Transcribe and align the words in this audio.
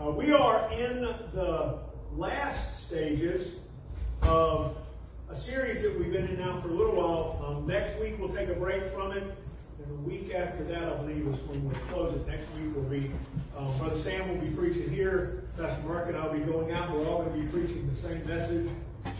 Uh, 0.00 0.10
we 0.10 0.32
are 0.32 0.72
in 0.72 1.02
the 1.34 1.78
last 2.16 2.86
stages 2.86 3.56
of 4.22 4.74
a 5.28 5.36
series 5.36 5.82
that 5.82 5.98
we've 5.98 6.10
been 6.10 6.26
in 6.26 6.38
now 6.38 6.58
for 6.62 6.68
a 6.68 6.72
little 6.72 6.94
while. 6.94 7.44
Um, 7.46 7.66
next 7.66 8.00
week 8.00 8.18
we'll 8.18 8.34
take 8.34 8.48
a 8.48 8.54
break 8.54 8.82
from 8.94 9.12
it. 9.12 9.22
And 9.22 9.90
the 9.90 10.08
week 10.08 10.32
after 10.34 10.64
that, 10.64 10.84
I 10.84 10.96
believe, 10.96 11.26
is 11.26 11.38
when 11.42 11.68
we'll 11.68 11.78
close 11.90 12.14
it. 12.14 12.26
Next 12.26 12.46
week 12.54 12.74
will 12.74 12.84
be 12.84 13.10
um, 13.54 13.76
Brother 13.76 13.98
Sam 13.98 14.26
will 14.26 14.36
be 14.36 14.48
preaching 14.56 14.88
here. 14.88 15.44
Pastor 15.58 15.82
Mark 15.86 16.08
and 16.08 16.16
I 16.16 16.28
will 16.28 16.32
be 16.32 16.50
going 16.50 16.72
out. 16.72 16.90
We're 16.92 17.06
all 17.06 17.22
going 17.22 17.34
to 17.34 17.38
be 17.38 17.48
preaching 17.48 17.86
the 17.94 18.00
same 18.00 18.26
message, 18.26 18.70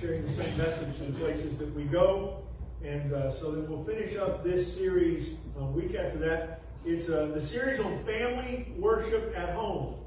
sharing 0.00 0.24
the 0.24 0.32
same 0.32 0.56
message 0.56 0.98
in 1.02 1.12
places 1.16 1.58
that 1.58 1.74
we 1.74 1.84
go. 1.84 2.42
And 2.82 3.12
uh, 3.12 3.30
so 3.32 3.52
then 3.52 3.68
we'll 3.68 3.84
finish 3.84 4.16
up 4.16 4.44
this 4.44 4.74
series 4.74 5.34
a 5.58 5.64
week 5.64 5.94
after 5.94 6.18
that. 6.20 6.62
It's 6.86 7.10
uh, 7.10 7.32
the 7.34 7.44
series 7.44 7.80
on 7.80 8.02
family 8.04 8.72
worship 8.78 9.34
at 9.36 9.50
home. 9.50 9.99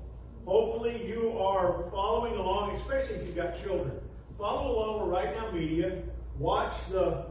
Hopefully 0.46 1.08
you 1.08 1.38
are 1.40 1.84
following 1.90 2.36
along, 2.36 2.76
especially 2.76 3.16
if 3.16 3.26
you've 3.26 3.36
got 3.36 3.62
children. 3.64 4.00
Follow 4.38 4.76
along 4.76 5.02
with 5.02 5.10
Right 5.10 5.36
Now 5.36 5.52
Media. 5.52 6.02
Watch 6.38 6.74
the 6.90 7.26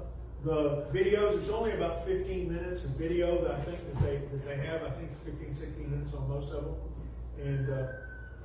the 0.44 0.86
videos. 0.92 1.40
It's 1.40 1.50
only 1.50 1.72
about 1.72 2.04
15 2.04 2.52
minutes 2.52 2.84
of 2.84 2.90
video 2.90 3.42
that 3.44 3.52
I 3.52 3.60
think 3.62 3.78
that 3.92 4.02
they 4.02 4.16
that 4.16 4.46
they 4.46 4.56
have. 4.66 4.82
I 4.82 4.90
think 4.90 5.10
15, 5.24 5.54
16 5.54 5.90
minutes 5.90 6.14
on 6.14 6.28
most 6.28 6.52
of 6.52 6.64
them, 6.64 6.74
and 7.38 7.70
uh, 7.70 7.86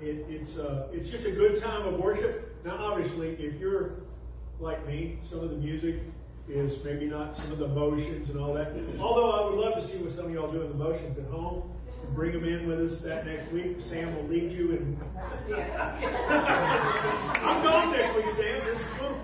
it, 0.01 0.25
it's 0.29 0.57
uh, 0.57 0.87
it's 0.91 1.09
just 1.09 1.25
a 1.25 1.31
good 1.31 1.61
time 1.61 1.87
of 1.87 1.99
worship. 1.99 2.55
Now, 2.65 2.77
obviously, 2.77 3.35
if 3.35 3.59
you're 3.59 3.95
like 4.59 4.85
me, 4.85 5.19
some 5.23 5.39
of 5.39 5.49
the 5.49 5.55
music 5.55 6.01
is 6.49 6.83
maybe 6.83 7.05
not 7.05 7.37
some 7.37 7.51
of 7.51 7.57
the 7.57 7.67
motions 7.67 8.29
and 8.29 8.39
all 8.39 8.53
that. 8.53 8.73
Although 8.99 9.31
I 9.31 9.49
would 9.49 9.59
love 9.59 9.75
to 9.75 9.81
see 9.81 9.97
what 9.97 10.11
some 10.11 10.25
of 10.25 10.33
y'all 10.33 10.51
doing 10.51 10.67
the 10.67 10.75
motions 10.75 11.17
at 11.17 11.25
home. 11.25 11.76
And 12.07 12.15
bring 12.15 12.31
them 12.31 12.45
in 12.45 12.67
with 12.67 12.79
us 12.79 13.01
that 13.01 13.25
next 13.25 13.51
week. 13.51 13.77
Sam 13.81 14.15
will 14.15 14.23
lead 14.23 14.51
you 14.51 14.71
and 14.71 14.97
I'm 17.45 17.63
gone 17.63 17.91
next 17.91 18.15
week, 18.15 18.29
Sam. 18.31 18.65
This 18.65 18.79
is 18.79 18.87
cool. 18.97 19.19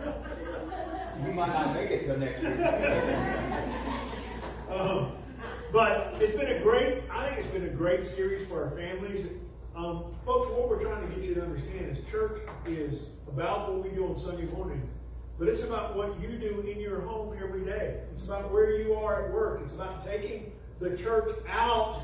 You 1.25 1.31
might 1.33 1.53
not 1.53 1.73
make 1.73 1.91
it 1.91 2.05
till 2.05 2.17
next 2.17 2.43
week. 2.43 2.59
um, 4.69 5.13
but 5.71 6.17
it's 6.19 6.35
been 6.35 6.57
a 6.57 6.59
great, 6.61 7.03
I 7.11 7.27
think 7.27 7.39
it's 7.39 7.49
been 7.49 7.65
a 7.65 7.73
great 7.73 8.05
series 8.05 8.47
for 8.47 8.65
our 8.65 8.71
families. 8.71 9.27
Um, 9.75 10.13
folks, 10.25 10.49
what 10.51 10.69
we're 10.69 10.83
trying 10.83 11.07
to 11.07 11.15
get 11.15 11.23
you 11.23 11.35
to 11.35 11.43
understand 11.43 11.97
is 11.97 12.03
church 12.11 12.41
is 12.65 13.03
about 13.27 13.71
what 13.71 13.83
we 13.83 13.89
do 13.89 14.07
on 14.07 14.19
Sunday 14.19 14.45
morning, 14.45 14.87
but 15.39 15.47
it's 15.47 15.63
about 15.63 15.95
what 15.95 16.19
you 16.21 16.37
do 16.37 16.61
in 16.61 16.79
your 16.79 17.01
home 17.01 17.35
every 17.41 17.65
day. 17.65 18.01
It's 18.11 18.25
about 18.25 18.51
where 18.51 18.79
you 18.79 18.93
are 18.93 19.25
at 19.25 19.33
work. 19.33 19.61
It's 19.63 19.73
about 19.73 20.05
taking 20.05 20.51
the 20.79 20.95
church 20.97 21.31
out. 21.47 22.01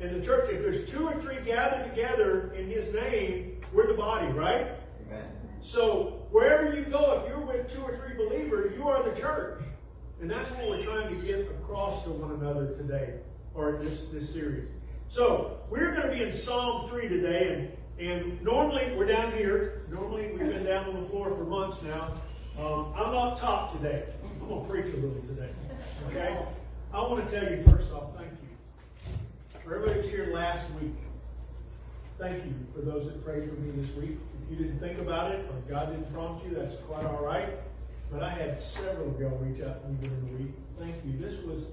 And 0.00 0.14
the 0.14 0.24
church, 0.24 0.50
if 0.52 0.62
there's 0.62 0.88
two 0.88 1.08
or 1.08 1.14
three 1.20 1.36
gathered 1.44 1.88
together 1.90 2.52
in 2.52 2.68
his 2.68 2.94
name, 2.94 3.60
we're 3.72 3.88
the 3.88 3.94
body, 3.94 4.28
right? 4.28 4.68
Amen. 5.06 5.24
So 5.60 6.26
wherever 6.30 6.72
you 6.72 6.84
go, 6.84 7.22
if 7.22 7.28
you're 7.28 7.40
with 7.40 7.74
two 7.74 7.82
or 7.82 7.96
three 7.96 8.16
believers, 8.16 8.76
you 8.76 8.86
are 8.88 9.02
the 9.02 9.18
church. 9.20 9.62
And 10.20 10.30
that's 10.30 10.48
what 10.52 10.68
we're 10.68 10.84
trying 10.84 11.08
to 11.08 11.26
get 11.26 11.40
across 11.40 12.04
to 12.04 12.10
one 12.10 12.32
another 12.32 12.74
today, 12.74 13.14
or 13.54 13.78
this, 13.80 14.02
this 14.12 14.32
series. 14.32 14.68
So 15.08 15.60
we're 15.70 15.94
going 15.94 16.08
to 16.08 16.14
be 16.14 16.22
in 16.22 16.32
Psalm 16.32 16.88
3 16.88 17.08
today, 17.08 17.72
and, 17.98 18.08
and 18.08 18.42
normally 18.42 18.94
we're 18.96 19.06
down 19.06 19.32
here. 19.32 19.82
Normally 19.90 20.28
we've 20.28 20.38
been 20.38 20.64
down 20.64 20.88
on 20.88 21.02
the 21.02 21.08
floor 21.08 21.30
for 21.30 21.44
months 21.44 21.82
now. 21.82 22.14
Um, 22.58 22.92
I'm 22.96 23.14
up 23.14 23.38
top 23.38 23.72
today. 23.72 24.04
I'm 24.24 24.48
going 24.48 24.64
to 24.64 24.70
preach 24.70 24.92
a 24.92 24.96
little 24.96 25.22
today. 25.22 25.50
Okay? 26.08 26.36
I 26.92 27.00
want 27.00 27.26
to 27.26 27.32
tell 27.32 27.50
you 27.50 27.62
first 27.64 27.92
off. 27.92 28.17
For 29.68 29.74
everybody 29.74 30.00
who's 30.00 30.10
here 30.10 30.30
last 30.32 30.64
week, 30.80 30.94
thank 32.18 32.42
you 32.42 32.54
for 32.74 32.80
those 32.80 33.04
that 33.04 33.22
prayed 33.22 33.50
for 33.50 33.54
me 33.56 33.70
this 33.82 33.94
week. 33.96 34.16
If 34.42 34.50
you 34.50 34.64
didn't 34.64 34.80
think 34.80 34.98
about 34.98 35.32
it 35.32 35.44
or 35.44 35.60
God 35.70 35.90
didn't 35.90 36.10
prompt 36.10 36.42
you, 36.46 36.54
that's 36.54 36.76
quite 36.88 37.04
all 37.04 37.22
right. 37.22 37.50
But 38.10 38.22
I 38.22 38.30
had 38.30 38.58
several 38.58 39.10
of 39.10 39.20
y'all 39.20 39.36
reach 39.36 39.60
out 39.60 39.82
to 39.82 39.88
me 39.90 39.96
during 40.00 40.26
the 40.26 40.42
week. 40.42 40.54
Thank 40.78 40.94
you. 41.04 41.18
This 41.18 41.44
was, 41.44 41.64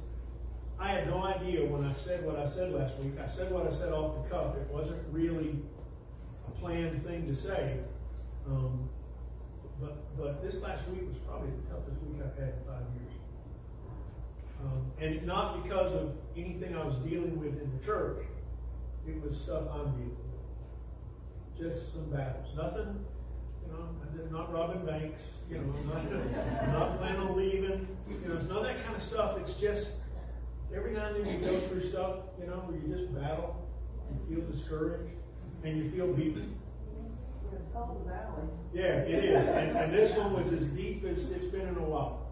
I 0.77 0.89
had 0.89 1.07
no 1.07 1.23
idea 1.23 1.63
when 1.69 1.85
I 1.85 1.93
said 1.93 2.25
what 2.25 2.35
I 2.35 2.49
said 2.49 2.73
last 2.73 3.01
week. 3.01 3.13
I 3.17 3.27
said 3.27 3.49
what 3.49 3.65
I 3.65 3.73
said 3.73 3.93
off 3.93 4.21
the 4.21 4.29
cuff. 4.29 4.57
It 4.57 4.67
wasn't 4.69 5.01
really 5.09 5.55
a 6.49 6.51
planned 6.59 7.01
thing 7.05 7.25
to 7.27 7.33
say. 7.33 7.77
Um, 8.45 8.89
but, 9.79 10.17
but 10.17 10.43
this 10.43 10.61
last 10.61 10.85
week 10.89 11.07
was 11.07 11.17
probably 11.25 11.51
the 11.63 11.73
toughest 11.73 11.95
week 12.03 12.19
I've 12.19 12.37
had 12.37 12.55
in 12.55 12.63
five 12.67 12.83
years. 12.99 13.04
Um, 14.65 14.91
and 14.99 15.25
not 15.25 15.63
because 15.63 15.93
of 15.93 16.15
anything 16.35 16.75
I 16.75 16.83
was 16.83 16.95
dealing 16.97 17.39
with 17.39 17.61
in 17.61 17.71
the 17.77 17.85
church. 17.85 18.25
It 19.07 19.21
was 19.21 19.37
stuff 19.37 19.63
I'm 19.71 19.91
dealing 19.91 20.17
with. 20.17 21.71
Just 21.71 21.93
some 21.93 22.09
battles. 22.09 22.47
Nothing, 22.57 23.05
you 23.65 23.71
know, 23.71 24.37
not 24.37 24.51
robbing 24.51 24.85
banks, 24.85 25.21
you 25.49 25.57
know, 25.57 25.63
not, 25.93 26.03
not 26.73 26.97
planning 26.97 27.21
on 27.21 27.37
leaving. 27.37 27.87
You 28.09 28.27
know, 28.27 28.35
it's 28.35 28.47
none 28.47 28.57
of 28.57 28.63
that 28.63 28.83
kind 28.83 28.95
of 28.95 29.03
stuff. 29.03 29.37
It's 29.39 29.53
just 29.53 29.91
every 30.75 30.93
now 30.93 31.07
and 31.07 31.25
then 31.25 31.33
you 31.33 31.45
go 31.45 31.59
through 31.67 31.87
stuff, 31.87 32.15
you 32.39 32.47
know, 32.47 32.63
where 32.65 32.77
you 32.77 32.95
just 32.95 33.13
battle, 33.13 33.67
you 34.29 34.35
feel 34.35 34.51
discouraged, 34.51 35.13
and 35.63 35.77
you 35.77 35.91
feel 35.91 36.07
beaten. 36.07 36.55
Yeah, 38.73 38.83
it 38.83 39.23
is. 39.23 39.47
And, 39.47 39.77
and 39.77 39.93
this 39.93 40.17
one 40.17 40.33
was 40.33 40.51
as 40.51 40.67
deep 40.69 41.05
as 41.05 41.29
it's 41.31 41.45
been 41.45 41.67
in 41.67 41.75
a 41.75 41.83
while. 41.83 42.27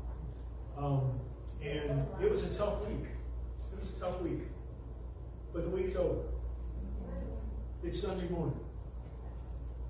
Um, 0.77 1.19
and 1.65 2.05
it 2.21 2.31
was 2.31 2.43
a 2.43 2.53
tough 2.55 2.81
week. 2.87 3.07
It 3.73 3.79
was 3.79 3.89
a 3.95 3.99
tough 3.99 4.21
week. 4.21 4.41
But 5.53 5.63
the 5.63 5.69
week's 5.69 5.95
over. 5.95 6.21
It's 7.83 8.01
Sunday 8.01 8.27
morning. 8.29 8.59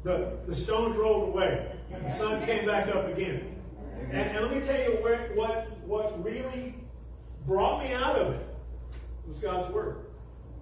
The, 0.03 0.37
the 0.47 0.55
stones 0.55 0.97
rolled 0.97 1.29
away. 1.29 1.71
The 2.03 2.09
sun 2.11 2.45
came 2.45 2.65
back 2.65 2.93
up 2.93 3.07
again. 3.07 3.61
And, 4.11 4.29
and 4.29 4.41
let 4.41 4.53
me 4.53 4.61
tell 4.61 4.81
you 4.81 4.97
where, 4.97 5.31
what, 5.33 5.71
what 5.85 6.23
really 6.23 6.75
brought 7.45 7.83
me 7.83 7.93
out 7.93 8.17
of 8.17 8.33
it 8.33 8.47
was 9.27 9.37
God's 9.39 9.73
Word. 9.73 10.05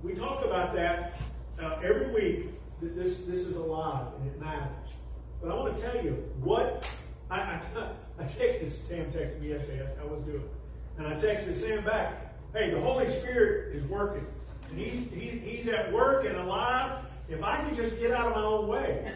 We 0.04 0.14
talk 0.14 0.46
about 0.46 0.76
that 0.76 1.20
uh, 1.62 1.80
every 1.84 2.12
week. 2.12 2.48
That 2.82 2.96
this, 2.96 3.18
this 3.20 3.40
is 3.40 3.56
alive 3.56 4.08
and 4.20 4.28
it 4.28 4.40
matters. 4.40 4.94
But 5.42 5.52
I 5.52 5.56
want 5.56 5.76
to 5.76 5.82
tell 5.82 6.04
you 6.04 6.12
what 6.40 6.90
I, 7.30 7.40
I, 7.40 7.62
I 8.20 8.24
texted 8.24 8.72
Sam 8.72 9.06
texted 9.12 9.40
me 9.42 9.50
yesterday. 9.50 9.88
I 10.00 10.06
was 10.06 10.22
doing. 10.24 10.44
And 11.04 11.12
I 11.12 11.18
texted 11.18 11.56
Sam 11.56 11.84
back, 11.84 12.36
hey, 12.54 12.70
the 12.70 12.80
Holy 12.80 13.08
Spirit 13.08 13.76
is 13.76 13.84
working. 13.86 14.26
And 14.70 14.78
he's, 14.78 15.12
he, 15.12 15.30
he's 15.40 15.68
at 15.68 15.92
work 15.92 16.26
and 16.26 16.38
alive. 16.38 17.04
If 17.28 17.44
I 17.44 17.58
could 17.64 17.76
just 17.76 18.00
get 18.00 18.12
out 18.12 18.28
of 18.28 18.36
my 18.36 18.44
own 18.44 18.68
way. 18.68 19.12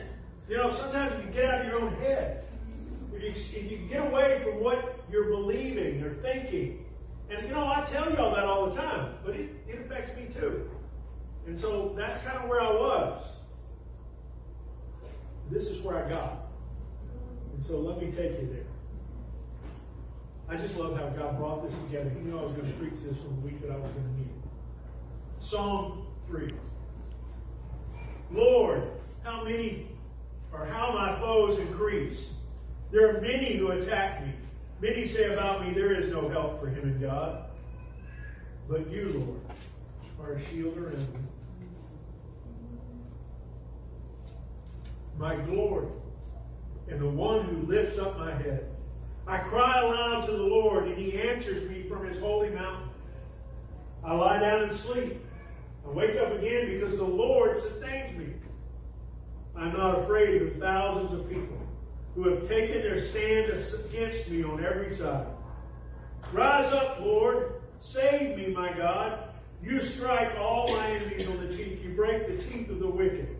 You 0.50 0.58
know, 0.58 0.72
sometimes 0.72 1.14
you 1.24 1.32
get 1.32 1.46
out 1.46 1.62
of 1.62 1.68
your 1.68 1.82
own 1.82 1.94
head, 1.98 2.44
if 3.14 3.22
you, 3.22 3.60
if 3.60 3.72
you 3.72 3.78
get 3.88 4.08
away 4.08 4.42
from 4.44 4.64
what 4.64 5.00
you're 5.12 5.30
believing 5.30 6.02
or 6.02 6.16
thinking, 6.16 6.86
and 7.30 7.48
you 7.48 7.54
know, 7.54 7.68
I 7.68 7.84
tell 7.86 8.12
y'all 8.14 8.34
that 8.34 8.46
all 8.46 8.68
the 8.70 8.82
time, 8.82 9.16
but 9.24 9.36
it, 9.36 9.50
it 9.68 9.80
affects 9.80 10.16
me 10.16 10.28
too. 10.28 10.70
And 11.46 11.60
so 11.60 11.94
that's 11.96 12.24
kind 12.26 12.38
of 12.38 12.50
where 12.50 12.62
I 12.62 12.72
was. 12.72 13.24
This 15.52 15.68
is 15.68 15.82
where 15.82 16.04
I 16.04 16.10
got. 16.10 16.48
And 17.54 17.64
so 17.64 17.80
let 17.80 18.02
me 18.02 18.08
take 18.08 18.40
you 18.42 18.50
there. 18.52 18.66
I 20.48 20.56
just 20.58 20.78
love 20.78 20.98
how 20.98 21.08
God 21.10 21.38
brought 21.38 21.68
this 21.68 21.78
together. 21.82 22.10
He 22.10 22.20
knew 22.20 22.38
I 22.38 22.44
was 22.44 22.54
going 22.54 22.72
to 22.72 22.78
preach 22.78 23.02
this 23.02 23.18
from 23.18 23.36
the 23.36 23.42
week 23.42 23.62
that 23.62 23.72
I 23.72 23.78
was 23.78 23.92
going 23.92 24.06
to 24.06 24.20
need. 24.20 24.30
Psalm 25.40 26.08
3. 26.28 26.54
Lord, 28.32 28.84
how 29.24 29.44
many 29.44 29.88
or 30.58 30.66
how 30.66 30.92
my 30.92 31.20
foes 31.20 31.60
increase. 31.60 32.28
There 32.92 33.10
are 33.10 33.22
many 33.22 33.54
who 33.54 33.72
attack 33.72 34.26
me. 34.26 34.34
Many 34.82 35.06
say 35.06 35.34
about 35.34 35.66
me, 35.66 35.74
there 35.74 35.94
is 35.94 36.10
no 36.10 36.30
help 36.30 36.60
for 36.60 36.68
him 36.68 36.84
in 36.84 37.02
God. 37.02 37.46
But 38.68 38.90
you, 38.90 39.40
Lord, 40.20 40.30
are 40.30 40.34
a 40.34 40.42
shield 40.42 40.78
around 40.78 40.98
me. 40.98 41.20
My 45.18 45.36
glory 45.36 45.88
and 46.90 47.00
the 47.00 47.10
one 47.10 47.46
who 47.46 47.66
lifts 47.68 47.98
up 48.00 48.18
my 48.18 48.34
head. 48.34 48.75
I 49.28 49.38
cry 49.40 49.82
aloud 49.82 50.26
to 50.28 50.32
the 50.32 50.44
Lord, 50.44 50.88
and 50.88 50.98
he 50.98 51.20
answers 51.20 51.68
me 51.70 51.84
from 51.84 52.06
his 52.06 52.20
holy 52.20 52.50
mountain. 52.50 52.90
I 54.04 54.14
lie 54.14 54.40
down 54.40 54.64
and 54.64 54.78
sleep. 54.78 55.20
I 55.86 55.90
wake 55.90 56.16
up 56.18 56.32
again 56.34 56.68
because 56.68 56.98
the 56.98 57.04
Lord 57.04 57.58
sustains 57.58 58.18
me. 58.18 58.34
I'm 59.56 59.74
not 59.74 60.00
afraid 60.00 60.42
of 60.42 60.58
thousands 60.58 61.14
of 61.14 61.28
people 61.28 61.58
who 62.14 62.30
have 62.30 62.48
taken 62.48 62.82
their 62.82 63.02
stand 63.02 63.52
against 63.52 64.30
me 64.30 64.44
on 64.44 64.64
every 64.64 64.96
side. 64.96 65.26
Rise 66.32 66.72
up, 66.72 67.00
Lord. 67.02 67.62
Save 67.82 68.38
me, 68.38 68.48
my 68.48 68.74
God. 68.74 69.30
You 69.64 69.82
strike 69.82 70.38
all 70.38 70.68
my 70.76 70.88
enemies 70.92 71.28
on 71.28 71.48
the 71.48 71.56
cheek. 71.56 71.84
You 71.84 71.94
break 71.96 72.28
the 72.28 72.38
teeth 72.44 72.70
of 72.70 72.80
the 72.80 72.88
wicked. 72.88 73.36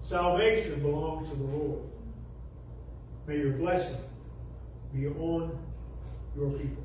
Salvation 0.00 0.80
belongs 0.80 1.28
to 1.30 1.36
the 1.36 1.44
Lord. 1.44 1.82
May 3.26 3.38
your 3.38 3.52
blessing 3.52 3.96
be 4.94 5.08
on 5.08 5.58
your 6.36 6.50
people. 6.50 6.82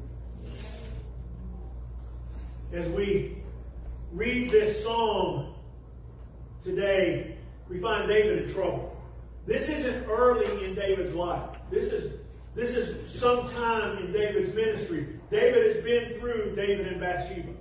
As 2.74 2.88
we 2.90 3.38
read 4.12 4.50
this 4.50 4.84
psalm 4.84 5.54
today, 6.64 7.38
we 7.68 7.80
find 7.80 8.08
David 8.08 8.44
in 8.44 8.54
trouble. 8.54 8.98
This 9.46 9.70
isn't 9.70 10.06
early 10.08 10.66
in 10.66 10.76
David's 10.76 11.14
life. 11.14 11.50
This 11.72 11.92
is 11.94 12.14
this 12.56 12.76
is 12.76 13.20
sometime 13.20 14.00
in 14.00 14.12
David's 14.12 14.54
ministry. 14.56 15.08
David 15.32 15.76
has 15.76 15.84
been 15.84 16.20
through 16.20 16.56
David 16.56 16.88
and 16.88 17.00
Bathsheba. 17.00 17.54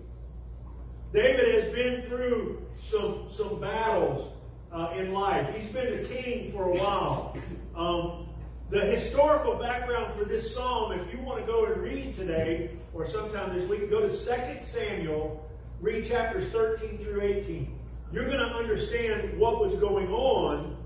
David 1.13 1.55
has 1.55 1.73
been 1.73 2.03
through 2.03 2.67
some 2.87 3.29
some 3.31 3.61
battles 3.61 4.33
uh, 4.73 4.93
in 4.97 5.13
life. 5.13 5.55
He's 5.55 5.71
been 5.71 6.03
the 6.03 6.09
king 6.09 6.53
for 6.53 6.65
a 6.65 6.73
while. 6.73 7.37
Um, 7.77 8.28
the 8.71 8.81
historical 8.81 9.55
background 9.55 10.15
for 10.19 10.25
this 10.25 10.55
psalm, 10.55 10.93
if 10.93 11.13
you 11.13 11.21
want 11.21 11.41
to 11.41 11.47
go 11.47 11.65
and 11.65 11.83
read 11.83 12.13
today 12.13 12.71
or 12.93 13.09
sometime 13.09 13.57
this 13.57 13.67
week, 13.69 13.89
go 13.91 14.07
to 14.07 14.09
2 14.09 14.17
Samuel, 14.63 15.49
read 15.81 16.07
chapters 16.07 16.51
13 16.51 16.99
through 16.99 17.23
18. 17.23 17.75
You're 18.13 18.27
going 18.27 18.39
to 18.39 18.55
understand 18.55 19.39
what 19.39 19.61
was 19.61 19.75
going 19.77 20.09
on 20.09 20.77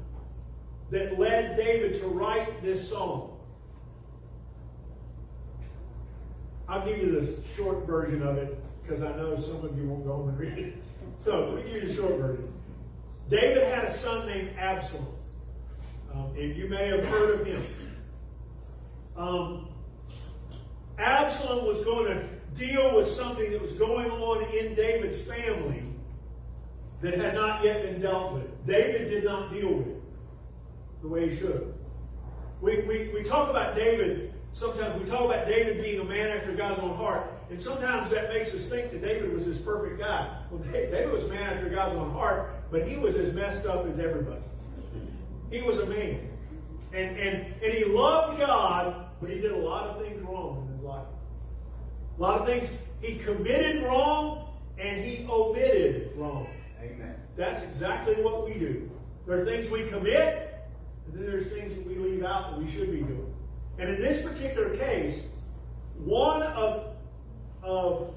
that 0.90 1.18
led 1.18 1.56
David 1.56 2.00
to 2.00 2.06
write 2.06 2.62
this 2.62 2.88
psalm. 2.88 3.30
I'll 6.68 6.86
give 6.86 6.98
you 6.98 7.20
the 7.20 7.54
short 7.56 7.86
version 7.86 8.22
of 8.22 8.38
it 8.38 8.62
because 8.82 9.02
I 9.02 9.10
know 9.16 9.40
some 9.40 9.64
of 9.64 9.76
you 9.76 9.88
won't 9.88 10.04
go 10.04 10.12
home 10.14 10.28
and 10.28 10.38
read 10.38 10.58
it. 10.58 10.82
So 11.18 11.50
let 11.50 11.64
me 11.64 11.72
give 11.72 11.82
you 11.82 11.88
the 11.88 11.94
short 11.94 12.16
version. 12.16 12.52
David 13.28 13.64
had 13.64 13.84
a 13.84 13.92
son 13.92 14.26
named 14.26 14.50
Absalom. 14.58 15.06
Um, 16.14 16.34
and 16.36 16.56
you 16.56 16.68
may 16.68 16.88
have 16.88 17.06
heard 17.06 17.40
of 17.40 17.46
him. 17.46 17.66
Um, 19.16 19.68
Absalom 20.98 21.66
was 21.66 21.82
going 21.82 22.06
to 22.06 22.28
deal 22.54 22.94
with 22.94 23.08
something 23.08 23.50
that 23.50 23.60
was 23.60 23.72
going 23.72 24.10
on 24.10 24.44
in 24.54 24.74
David's 24.74 25.20
family 25.20 25.82
that 27.00 27.18
had 27.18 27.34
not 27.34 27.64
yet 27.64 27.82
been 27.82 28.00
dealt 28.00 28.34
with. 28.34 28.66
David 28.66 29.10
did 29.10 29.24
not 29.24 29.52
deal 29.52 29.72
with 29.72 29.88
it 29.88 30.02
the 31.00 31.08
way 31.08 31.30
he 31.30 31.36
should. 31.36 31.74
We, 32.60 32.82
we, 32.82 33.10
we 33.12 33.24
talk 33.24 33.50
about 33.50 33.74
David, 33.74 34.32
sometimes 34.52 35.02
we 35.02 35.08
talk 35.08 35.24
about 35.24 35.48
David 35.48 35.82
being 35.82 36.00
a 36.00 36.04
man 36.04 36.30
after 36.36 36.52
God's 36.52 36.80
own 36.80 36.96
heart, 36.96 37.26
and 37.50 37.60
sometimes 37.60 38.10
that 38.10 38.32
makes 38.32 38.54
us 38.54 38.66
think 38.66 38.92
that 38.92 39.02
David 39.02 39.32
was 39.32 39.46
this 39.46 39.58
perfect 39.58 39.98
guy. 39.98 40.32
Well, 40.50 40.62
David 40.70 41.10
was 41.10 41.24
a 41.24 41.28
man 41.28 41.54
after 41.54 41.68
God's 41.68 41.96
own 41.96 42.12
heart, 42.12 42.70
but 42.70 42.86
he 42.86 42.96
was 42.96 43.16
as 43.16 43.34
messed 43.34 43.66
up 43.66 43.86
as 43.86 43.98
everybody. 43.98 44.42
He 45.52 45.60
was 45.60 45.78
a 45.78 45.86
man. 45.86 46.18
And, 46.94 47.16
and, 47.18 47.54
and 47.62 47.72
he 47.72 47.84
loved 47.84 48.38
God, 48.40 49.06
but 49.20 49.30
he 49.30 49.38
did 49.38 49.52
a 49.52 49.56
lot 49.56 49.86
of 49.88 50.02
things 50.02 50.20
wrong 50.22 50.66
in 50.66 50.74
his 50.74 50.84
life. 50.84 51.06
A 52.18 52.22
lot 52.22 52.40
of 52.40 52.46
things 52.46 52.68
he 53.00 53.16
committed 53.16 53.82
wrong 53.84 54.48
and 54.78 55.04
he 55.04 55.26
omitted 55.28 56.12
wrong. 56.16 56.48
Amen. 56.80 57.14
That's 57.36 57.62
exactly 57.62 58.14
what 58.22 58.46
we 58.46 58.54
do. 58.54 58.90
There 59.26 59.40
are 59.40 59.44
things 59.44 59.70
we 59.70 59.84
commit, 59.84 60.54
and 61.06 61.14
then 61.14 61.26
there's 61.26 61.52
things 61.52 61.74
that 61.76 61.86
we 61.86 61.96
leave 61.96 62.24
out 62.24 62.50
that 62.50 62.58
we 62.58 62.70
should 62.70 62.90
be 62.90 62.98
doing. 62.98 63.34
And 63.78 63.90
in 63.90 64.00
this 64.00 64.22
particular 64.22 64.76
case, 64.76 65.22
one 65.98 66.42
of, 66.42 66.94
of 67.62 68.14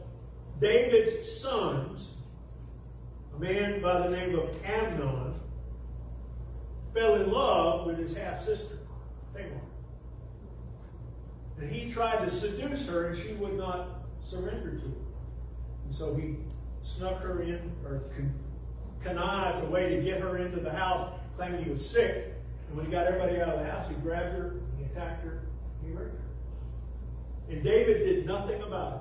David's 0.60 1.40
sons, 1.40 2.12
a 3.36 3.40
man 3.40 3.82
by 3.82 4.08
the 4.08 4.16
name 4.16 4.40
of 4.40 4.50
Amnon, 4.64 5.36
fell 6.95 7.15
in 7.15 7.30
love 7.30 7.86
with 7.86 7.97
his 7.97 8.15
half 8.15 8.44
sister, 8.44 8.80
Tamar. 9.33 9.62
And 11.59 11.69
he 11.69 11.92
tried 11.92 12.25
to 12.25 12.30
seduce 12.30 12.88
her, 12.88 13.09
and 13.09 13.18
she 13.21 13.33
would 13.33 13.57
not 13.57 14.06
surrender 14.24 14.71
to 14.71 14.86
him. 14.86 14.95
And 15.86 15.94
so 15.94 16.15
he 16.15 16.38
snuck 16.83 17.21
her 17.21 17.42
in, 17.42 17.71
or 17.83 18.03
connived 19.03 19.65
a 19.65 19.69
way 19.69 19.95
to 19.95 20.01
get 20.01 20.21
her 20.21 20.38
into 20.38 20.59
the 20.59 20.71
house, 20.71 21.13
claiming 21.36 21.63
he 21.63 21.69
was 21.69 21.88
sick. 21.88 22.33
And 22.69 22.77
when 22.77 22.86
he 22.86 22.92
got 22.92 23.07
everybody 23.07 23.41
out 23.41 23.50
of 23.50 23.59
the 23.59 23.71
house, 23.71 23.88
he 23.89 23.95
grabbed 23.95 24.33
her, 24.38 24.56
he 24.77 24.86
attacked 24.86 25.24
her, 25.24 25.44
he 25.83 25.91
raped 25.91 26.15
her. 26.15 26.21
And 27.50 27.63
David 27.63 28.06
did 28.06 28.25
nothing 28.25 28.62
about 28.63 28.94
it 28.94 29.00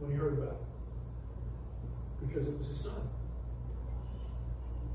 when 0.00 0.10
he 0.12 0.16
heard 0.16 0.38
about 0.38 0.54
it. 0.54 2.28
Because 2.28 2.48
it 2.48 2.56
was 2.56 2.68
his 2.68 2.80
son. 2.80 3.08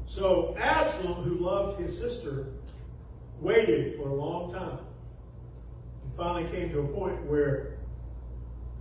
So 0.08 0.56
Absalom, 0.58 1.24
who 1.24 1.36
loved 1.36 1.80
his 1.80 1.96
sister, 1.96 2.48
waited 3.40 3.98
for 3.98 4.10
a 4.10 4.14
long 4.14 4.52
time. 4.52 4.80
And 6.04 6.16
finally 6.16 6.50
came 6.50 6.72
to 6.72 6.80
a 6.80 6.88
point 6.88 7.24
where, 7.26 7.78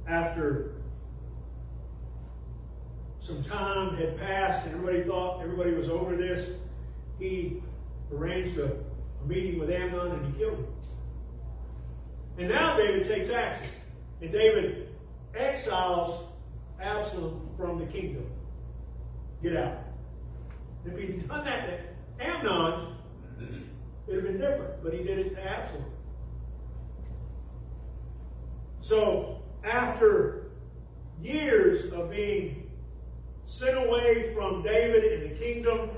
after 0.06 0.76
some 3.18 3.42
time 3.42 3.96
had 3.96 4.16
passed 4.16 4.64
and 4.66 4.74
everybody 4.76 5.02
thought 5.02 5.42
everybody 5.42 5.72
was 5.72 5.90
over 5.90 6.16
this, 6.16 6.50
he 7.18 7.60
arranged 8.12 8.56
a, 8.58 8.66
a 8.66 9.26
meeting 9.26 9.58
with 9.58 9.68
Amnon 9.68 10.12
and 10.12 10.32
he 10.32 10.38
killed 10.38 10.58
him. 10.58 10.66
And 12.38 12.48
now 12.48 12.76
David 12.76 13.06
takes 13.06 13.30
action. 13.30 13.68
And 14.22 14.30
David 14.30 14.90
exiles 15.34 16.24
Absalom 16.80 17.48
from 17.56 17.80
the 17.80 17.86
kingdom. 17.86 18.26
Get 19.42 19.56
out. 19.56 19.85
If 20.86 20.98
he'd 20.98 21.28
done 21.28 21.44
that 21.44 21.68
to 22.18 22.24
Amnon, 22.24 22.96
it'd 24.06 24.14
have 24.14 24.24
been 24.24 24.40
different. 24.40 24.82
But 24.82 24.94
he 24.94 25.02
did 25.02 25.18
it 25.18 25.34
to 25.34 25.44
Absalom. 25.44 25.84
So, 28.80 29.42
after 29.64 30.50
years 31.20 31.92
of 31.92 32.10
being 32.10 32.70
sent 33.46 33.76
away 33.76 34.32
from 34.34 34.62
David 34.62 35.12
in 35.12 35.28
the 35.28 35.34
kingdom, 35.36 35.90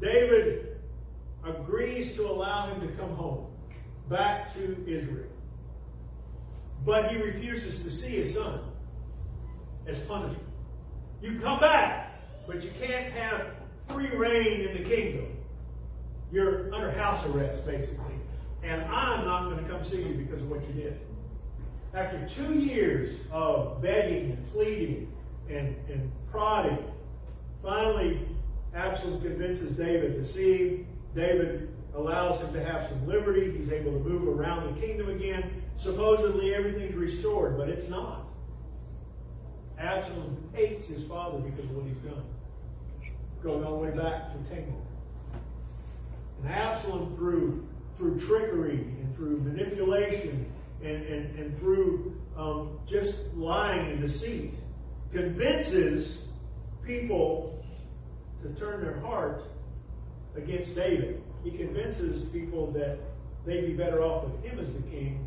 David 0.00 0.80
agrees 1.44 2.14
to 2.16 2.26
allow 2.26 2.68
him 2.68 2.80
to 2.80 2.94
come 2.94 3.10
home, 3.10 3.46
back 4.08 4.54
to 4.54 4.82
Israel. 4.86 5.28
But 6.84 7.10
he 7.12 7.22
refuses 7.22 7.82
to 7.84 7.90
see 7.90 8.16
his 8.16 8.34
son 8.34 8.60
as 9.86 9.98
punishment. 10.00 10.42
You 11.20 11.38
come 11.38 11.60
back, 11.60 12.20
but 12.46 12.64
you 12.64 12.70
can't 12.80 13.12
have 13.12 13.46
free 13.88 14.10
reign 14.10 14.62
in 14.62 14.82
the 14.82 14.88
kingdom. 14.88 15.26
You're 16.32 16.74
under 16.74 16.90
house 16.90 17.24
arrest, 17.26 17.66
basically. 17.66 18.14
And 18.62 18.82
I'm 18.84 19.24
not 19.24 19.50
going 19.50 19.62
to 19.62 19.70
come 19.70 19.84
see 19.84 20.02
you 20.02 20.14
because 20.14 20.40
of 20.40 20.50
what 20.50 20.66
you 20.68 20.72
did. 20.72 21.00
After 21.94 22.26
two 22.26 22.54
years 22.54 23.18
of 23.30 23.82
begging 23.82 24.30
and 24.30 24.46
pleading 24.52 25.12
and, 25.50 25.76
and 25.90 26.10
prodding, 26.30 26.78
finally 27.62 28.20
Absalom 28.74 29.20
convinces 29.20 29.76
David 29.76 30.14
to 30.14 30.24
see. 30.26 30.86
David 31.14 31.68
allows 31.94 32.40
him 32.40 32.54
to 32.54 32.64
have 32.64 32.88
some 32.88 33.06
liberty. 33.06 33.50
He's 33.50 33.70
able 33.70 33.92
to 33.92 33.98
move 33.98 34.26
around 34.26 34.74
the 34.74 34.80
kingdom 34.80 35.10
again. 35.10 35.62
Supposedly 35.76 36.54
everything's 36.54 36.94
restored, 36.94 37.58
but 37.58 37.68
it's 37.68 37.88
not. 37.88 38.26
Absalom 39.78 40.48
hates 40.54 40.86
his 40.86 41.04
father 41.04 41.38
because 41.40 41.64
of 41.64 41.76
what 41.76 41.84
he's 41.84 41.96
done 41.96 42.24
going 43.42 43.64
all 43.64 43.78
the 43.78 43.90
way 43.90 43.90
back 43.90 44.32
to 44.32 44.54
Tamar. 44.54 44.72
And 46.42 46.52
Absalom, 46.52 47.14
through, 47.16 47.66
through 47.96 48.18
trickery 48.18 48.78
and 48.78 49.14
through 49.16 49.40
manipulation 49.40 50.50
and, 50.82 51.04
and, 51.04 51.38
and 51.38 51.58
through 51.58 52.20
um, 52.36 52.78
just 52.86 53.20
lying 53.34 53.92
and 53.92 54.00
deceit, 54.00 54.54
convinces 55.12 56.18
people 56.84 57.64
to 58.42 58.48
turn 58.50 58.80
their 58.80 58.98
heart 59.00 59.44
against 60.36 60.74
David. 60.74 61.22
He 61.44 61.50
convinces 61.50 62.24
people 62.26 62.70
that 62.72 62.98
they'd 63.44 63.66
be 63.66 63.74
better 63.74 64.02
off 64.02 64.24
with 64.24 64.42
him 64.44 64.58
as 64.58 64.72
the 64.72 64.82
king 64.82 65.26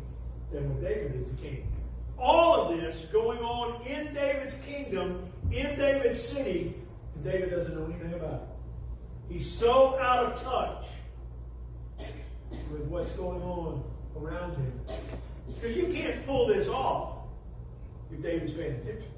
than 0.52 0.68
with 0.68 0.82
David 0.82 1.16
as 1.16 1.36
the 1.36 1.42
king. 1.42 1.66
All 2.18 2.62
of 2.62 2.78
this 2.78 3.06
going 3.12 3.38
on 3.40 3.82
in 3.86 4.12
David's 4.14 4.56
kingdom, 4.66 5.30
in 5.50 5.78
David's 5.78 6.20
city, 6.20 6.74
David 7.26 7.50
doesn't 7.50 7.74
know 7.74 7.86
anything 7.86 8.14
about 8.14 8.34
it. 8.34 8.48
He's 9.28 9.50
so 9.50 9.98
out 9.98 10.32
of 10.32 10.42
touch 10.42 10.86
with 12.70 12.82
what's 12.82 13.10
going 13.12 13.42
on 13.42 13.82
around 14.16 14.56
him. 14.56 14.80
Because 15.54 15.76
you 15.76 15.88
can't 15.88 16.24
pull 16.24 16.46
this 16.46 16.68
off 16.68 17.18
if 18.12 18.22
David's 18.22 18.52
paying 18.52 18.74
attention. 18.76 19.10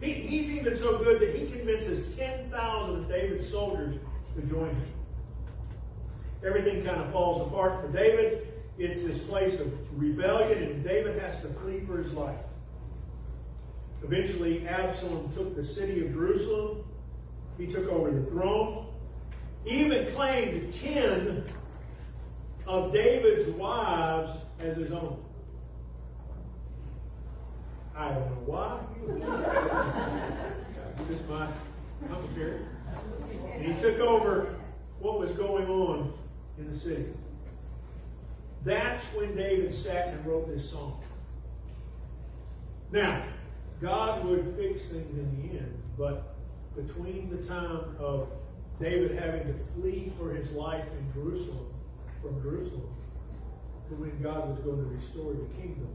He, 0.00 0.12
he's 0.12 0.50
even 0.50 0.76
so 0.76 0.98
good 0.98 1.20
that 1.20 1.34
he 1.34 1.46
convinces 1.46 2.14
10,000 2.16 2.96
of 2.96 3.08
David's 3.08 3.48
soldiers 3.48 3.96
to 4.36 4.42
join 4.42 4.68
him. 4.68 4.92
Everything 6.44 6.84
kind 6.84 7.00
of 7.00 7.10
falls 7.12 7.44
apart 7.46 7.80
for 7.80 7.90
David. 7.90 8.46
It's 8.78 9.02
this 9.02 9.18
place 9.18 9.58
of 9.58 9.72
rebellion, 9.98 10.62
and 10.62 10.84
David 10.84 11.18
has 11.20 11.40
to 11.40 11.48
flee 11.48 11.80
for 11.80 12.02
his 12.02 12.12
life. 12.12 12.36
Eventually, 14.02 14.66
Absalom 14.66 15.32
took 15.34 15.56
the 15.56 15.64
city 15.64 16.04
of 16.04 16.12
Jerusalem. 16.12 16.84
He 17.58 17.66
took 17.66 17.88
over 17.90 18.10
the 18.10 18.22
throne. 18.30 18.86
Even 19.64 20.06
claimed 20.14 20.72
10 20.72 21.44
of 22.66 22.92
David's 22.92 23.48
wives 23.50 24.32
as 24.60 24.76
his 24.76 24.92
own. 24.92 25.22
I 27.96 28.10
don't 28.10 28.30
know 28.30 28.42
why. 28.44 28.80
It's 30.98 31.08
just 31.08 31.28
my 31.28 31.48
commentary. 32.08 32.60
And 33.54 33.64
he 33.64 33.80
took 33.80 33.98
over 34.00 34.54
what 35.00 35.18
was 35.18 35.32
going 35.32 35.66
on 35.68 36.12
in 36.58 36.70
the 36.70 36.76
city. 36.76 37.06
That's 38.64 39.04
when 39.14 39.34
David 39.36 39.72
sat 39.72 40.08
and 40.08 40.26
wrote 40.26 40.48
this 40.48 40.68
song. 40.70 41.00
Now, 42.90 43.22
God 43.80 44.24
would 44.24 44.54
fix 44.56 44.86
things 44.86 45.18
in 45.18 45.36
the 45.36 45.58
end, 45.58 45.82
but 45.98 46.34
between 46.74 47.30
the 47.30 47.46
time 47.46 47.96
of 47.98 48.28
David 48.80 49.12
having 49.18 49.44
to 49.46 49.54
flee 49.72 50.12
for 50.18 50.32
his 50.32 50.50
life 50.52 50.84
in 50.98 51.12
Jerusalem, 51.12 51.66
from 52.22 52.40
Jerusalem, 52.42 52.88
to 53.88 53.94
when 53.94 54.20
God 54.22 54.48
was 54.48 54.58
going 54.60 54.78
to 54.78 54.96
restore 54.96 55.32
the 55.32 55.46
kingdom, 55.60 55.88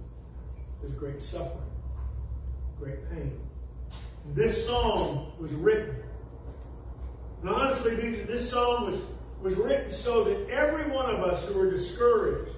there's 0.82 0.96
great 0.96 1.22
suffering, 1.22 1.70
great 2.80 3.10
pain. 3.12 3.40
This 4.34 4.66
song 4.66 5.34
was 5.40 5.52
written. 5.52 5.96
And 7.42 7.50
honestly, 7.50 7.96
this 7.96 8.50
song 8.50 8.92
was, 8.92 9.02
was 9.42 9.56
written 9.56 9.92
so 9.92 10.24
that 10.24 10.50
every 10.50 10.90
one 10.92 11.10
of 11.10 11.22
us 11.22 11.44
who 11.46 11.60
are 11.60 11.72
discouraged, 11.72 12.56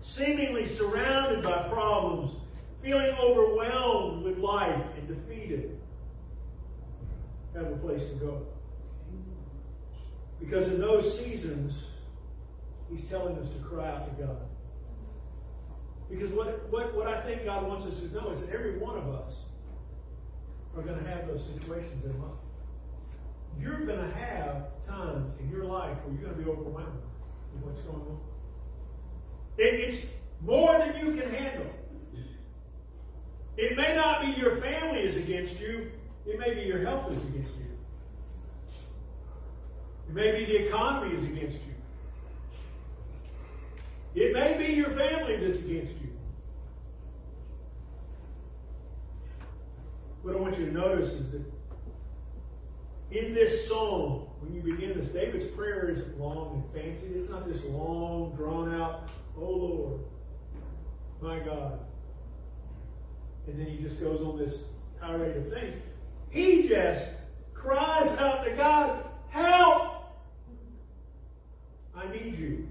seemingly 0.00 0.64
surrounded 0.64 1.42
by 1.42 1.68
problems, 1.68 2.32
feeling 2.82 3.10
overwhelmed 3.20 4.24
with 4.24 4.38
life 4.38 4.84
and 4.96 5.08
defeated, 5.08 5.78
have 7.54 7.66
a 7.66 7.76
place 7.76 8.08
to 8.08 8.14
go. 8.14 8.46
Because 10.40 10.68
in 10.68 10.80
those 10.80 11.18
seasons, 11.18 11.84
He's 12.90 13.08
telling 13.08 13.36
us 13.38 13.50
to 13.50 13.58
cry 13.58 13.88
out 13.88 14.16
to 14.16 14.24
God. 14.24 14.38
Because 16.08 16.30
what, 16.30 16.70
what, 16.70 16.94
what 16.94 17.06
I 17.06 17.20
think 17.20 17.44
God 17.44 17.66
wants 17.66 17.86
us 17.86 18.00
to 18.00 18.14
know 18.14 18.30
is 18.30 18.42
that 18.42 18.54
every 18.54 18.78
one 18.78 18.96
of 18.96 19.08
us 19.08 19.34
are 20.74 20.82
going 20.82 20.98
to 20.98 21.10
have 21.10 21.26
those 21.26 21.44
situations 21.44 22.04
in 22.04 22.18
life. 22.22 22.30
You're 23.60 23.84
going 23.84 23.98
to 23.98 24.14
have 24.14 24.68
times 24.86 25.28
in 25.40 25.50
your 25.50 25.64
life 25.64 25.98
where 26.04 26.14
you're 26.14 26.22
going 26.22 26.38
to 26.38 26.42
be 26.42 26.50
overwhelmed 26.50 27.02
with 27.52 27.64
what's 27.64 27.82
going 27.82 28.00
on. 28.00 28.18
It, 29.58 29.74
it's 29.74 30.06
more 30.40 30.78
than 30.78 31.04
you 31.04 31.20
can 31.20 31.30
handle. 31.30 31.66
It 33.58 33.76
may 33.76 33.94
not 33.96 34.22
be 34.22 34.28
your 34.40 34.56
family 34.58 35.00
is 35.00 35.16
against 35.16 35.58
you. 35.58 35.90
It 36.24 36.38
may 36.38 36.54
be 36.54 36.60
your 36.60 36.78
health 36.78 37.12
is 37.12 37.20
against 37.24 37.50
you. 37.56 37.66
It 40.08 40.14
may 40.14 40.30
be 40.30 40.44
the 40.44 40.68
economy 40.68 41.16
is 41.16 41.24
against 41.24 41.58
you. 44.14 44.22
It 44.22 44.32
may 44.32 44.56
be 44.56 44.74
your 44.74 44.90
family 44.90 45.36
that's 45.36 45.58
against 45.58 45.92
you. 46.00 46.12
What 50.22 50.36
I 50.36 50.38
want 50.38 50.56
you 50.56 50.66
to 50.66 50.72
notice 50.72 51.10
is 51.10 51.30
that 51.32 51.42
in 53.10 53.34
this 53.34 53.66
song, 53.66 54.30
when 54.38 54.54
you 54.54 54.62
begin 54.62 54.96
this, 54.96 55.08
David's 55.08 55.46
prayer 55.46 55.88
isn't 55.88 56.20
long 56.20 56.62
and 56.62 56.82
fancy. 56.84 57.06
It's 57.14 57.28
not 57.28 57.50
this 57.50 57.64
long, 57.64 58.34
drawn 58.36 58.72
out, 58.72 59.08
oh 59.36 59.50
Lord, 59.50 60.00
my 61.20 61.40
God. 61.40 61.87
And 63.48 63.58
then 63.58 63.66
he 63.66 63.82
just 63.82 63.98
goes 64.00 64.20
on 64.20 64.38
this 64.38 64.58
tirade 65.00 65.36
of 65.36 65.52
things. 65.52 65.82
He 66.30 66.68
just 66.68 67.14
cries 67.54 68.08
out 68.18 68.44
to 68.44 68.50
God, 68.52 69.04
help! 69.30 69.94
I 71.96 72.06
need 72.12 72.38
you. 72.38 72.68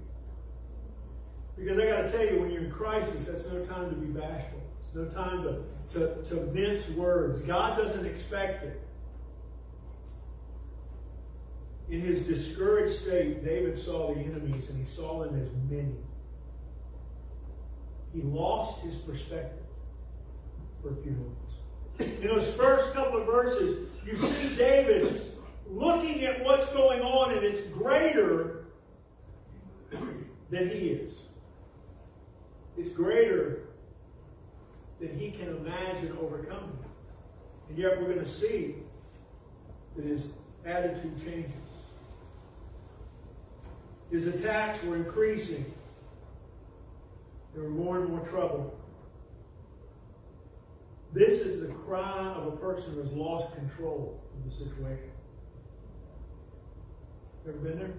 Because 1.56 1.78
I 1.78 1.86
got 1.86 2.02
to 2.02 2.12
tell 2.12 2.24
you, 2.24 2.40
when 2.40 2.50
you're 2.50 2.64
in 2.64 2.70
crisis, 2.70 3.26
that's 3.26 3.46
no 3.46 3.64
time 3.64 3.90
to 3.90 3.96
be 3.96 4.06
bashful. 4.06 4.60
It's 4.80 4.94
no 4.94 5.06
time 5.06 5.42
to, 5.42 5.64
to, 5.94 6.22
to 6.22 6.34
mince 6.52 6.88
words. 6.90 7.42
God 7.42 7.76
doesn't 7.76 8.06
expect 8.06 8.64
it. 8.64 8.80
In 11.90 12.00
his 12.00 12.24
discouraged 12.24 13.00
state, 13.00 13.44
David 13.44 13.76
saw 13.76 14.14
the 14.14 14.20
enemies 14.20 14.68
and 14.68 14.78
he 14.78 14.84
saw 14.84 15.24
them 15.24 15.40
as 15.42 15.48
many. 15.68 15.96
He 18.14 18.22
lost 18.22 18.80
his 18.80 18.94
perspective 18.94 19.57
for 20.82 20.90
moments. 20.90 21.54
In 21.98 22.22
those 22.22 22.52
first 22.54 22.92
couple 22.94 23.20
of 23.20 23.26
verses, 23.26 23.88
you 24.06 24.16
see 24.16 24.56
David 24.56 25.20
looking 25.70 26.24
at 26.24 26.42
what's 26.44 26.66
going 26.66 27.00
on 27.00 27.32
and 27.32 27.44
it's 27.44 27.60
greater 27.68 28.66
than 30.50 30.68
he 30.68 30.88
is. 30.88 31.14
It's 32.76 32.90
greater 32.90 33.68
than 35.00 35.18
he 35.18 35.30
can 35.30 35.48
imagine 35.48 36.16
overcoming. 36.20 36.78
And 37.68 37.76
yet 37.76 38.00
we're 38.00 38.06
going 38.06 38.24
to 38.24 38.30
see 38.30 38.76
that 39.96 40.04
his 40.04 40.30
attitude 40.64 41.18
changes. 41.24 41.52
His 44.10 44.26
attacks 44.26 44.82
were 44.84 44.96
increasing. 44.96 45.72
There 47.54 47.64
were 47.64 47.70
more 47.70 47.98
and 47.98 48.08
more 48.08 48.20
trouble. 48.20 48.77
This 51.12 51.40
is 51.40 51.60
the 51.60 51.68
cry 51.68 52.34
of 52.36 52.46
a 52.46 52.56
person 52.56 52.94
who 52.94 53.02
has 53.02 53.12
lost 53.12 53.54
control 53.54 54.22
of 54.34 54.50
the 54.50 54.56
situation. 54.56 55.10
Ever 57.48 57.58
been 57.58 57.78
there? 57.78 57.94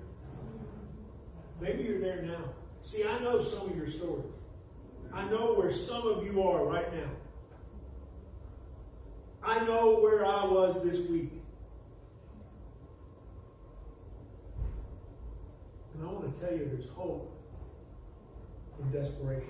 Maybe 1.59 1.83
you're 1.83 1.99
there 1.99 2.21
now. 2.21 2.53
See, 2.83 3.03
I 3.03 3.19
know 3.19 3.43
some 3.43 3.69
of 3.69 3.75
your 3.75 3.89
stories. 3.89 4.25
I 5.11 5.27
know 5.27 5.53
where 5.53 5.71
some 5.71 6.07
of 6.07 6.23
you 6.23 6.43
are 6.43 6.63
right 6.63 6.93
now. 6.93 7.09
I 9.43 9.65
know 9.65 9.99
where 9.99 10.25
I 10.25 10.45
was 10.45 10.83
this 10.83 10.99
week. 11.09 11.31
And 15.93 16.07
I 16.07 16.11
want 16.11 16.33
to 16.33 16.39
tell 16.39 16.51
you 16.55 16.69
there's 16.71 16.89
hope 16.91 17.35
in 18.79 18.91
desperation 18.91 19.49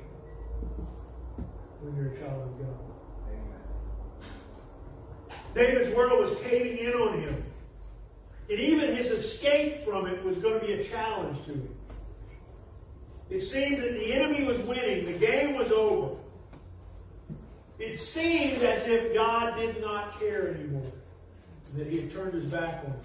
when 1.81 1.95
you're 1.95 2.13
a 2.13 2.19
child 2.19 2.43
of 2.43 2.59
God. 2.59 2.99
David's 5.53 5.94
world 5.96 6.20
was 6.20 6.38
caving 6.39 6.77
in 6.77 6.94
on 6.94 7.20
him. 7.20 7.44
And 8.50 8.60
even 8.60 8.96
his 8.96 9.12
escape 9.12 9.84
from 9.84 10.08
it 10.08 10.24
was 10.24 10.38
going 10.38 10.60
to 10.60 10.65
be 10.65 10.74
a 10.74 10.84
challenge 10.84 11.38
to 11.46 11.51
him. 11.51 11.75
It 13.29 13.41
seemed 13.41 13.84
that 13.84 13.94
the 13.94 14.13
enemy 14.13 14.44
was 14.44 14.60
winning, 14.62 15.06
the 15.06 15.13
game 15.13 15.56
was 15.56 15.72
over. 15.72 16.15
It 17.77 18.00
seemed 18.00 18.63
as 18.63 18.88
if 18.88 19.13
God 19.13 19.56
did 19.56 19.79
not 19.82 20.20
care 20.20 20.50
anymore, 20.50 20.91
that 21.77 21.88
he 21.88 22.01
had 22.01 22.12
turned 22.12 22.34
his 22.34 22.46
back 22.46 22.84
on 22.86 22.91
him. 22.91 23.00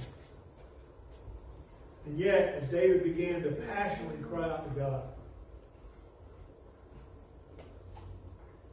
And 2.07 2.19
yet, 2.19 2.59
as 2.61 2.69
David 2.69 3.05
began 3.05 3.43
to 3.43 3.51
passionately 3.51 4.23
cry 4.29 4.49
out 4.49 4.65
to 4.65 4.81
God, 4.81 5.03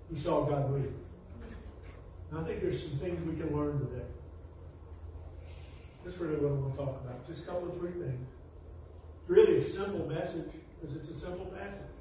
he 0.09 0.19
saw 0.19 0.43
God 0.45 0.69
move. 0.69 0.91
And 2.31 2.39
I 2.39 2.43
think 2.43 2.61
there's 2.61 2.81
some 2.81 2.97
things 2.99 3.21
we 3.27 3.35
can 3.35 3.55
learn 3.55 3.79
today. 3.79 4.05
That's 6.03 6.17
really 6.17 6.37
what 6.37 6.51
I 6.51 6.55
want 6.55 6.73
to 6.73 6.77
talk 6.77 7.01
about. 7.03 7.27
Just 7.27 7.43
a 7.43 7.45
couple 7.45 7.69
of 7.69 7.77
three 7.77 7.91
things. 7.91 8.25
It's 9.21 9.29
really 9.29 9.57
a 9.57 9.61
simple 9.61 10.07
message 10.07 10.49
because 10.79 10.95
it's 10.95 11.09
a 11.09 11.19
simple 11.19 11.45
passage. 11.47 11.91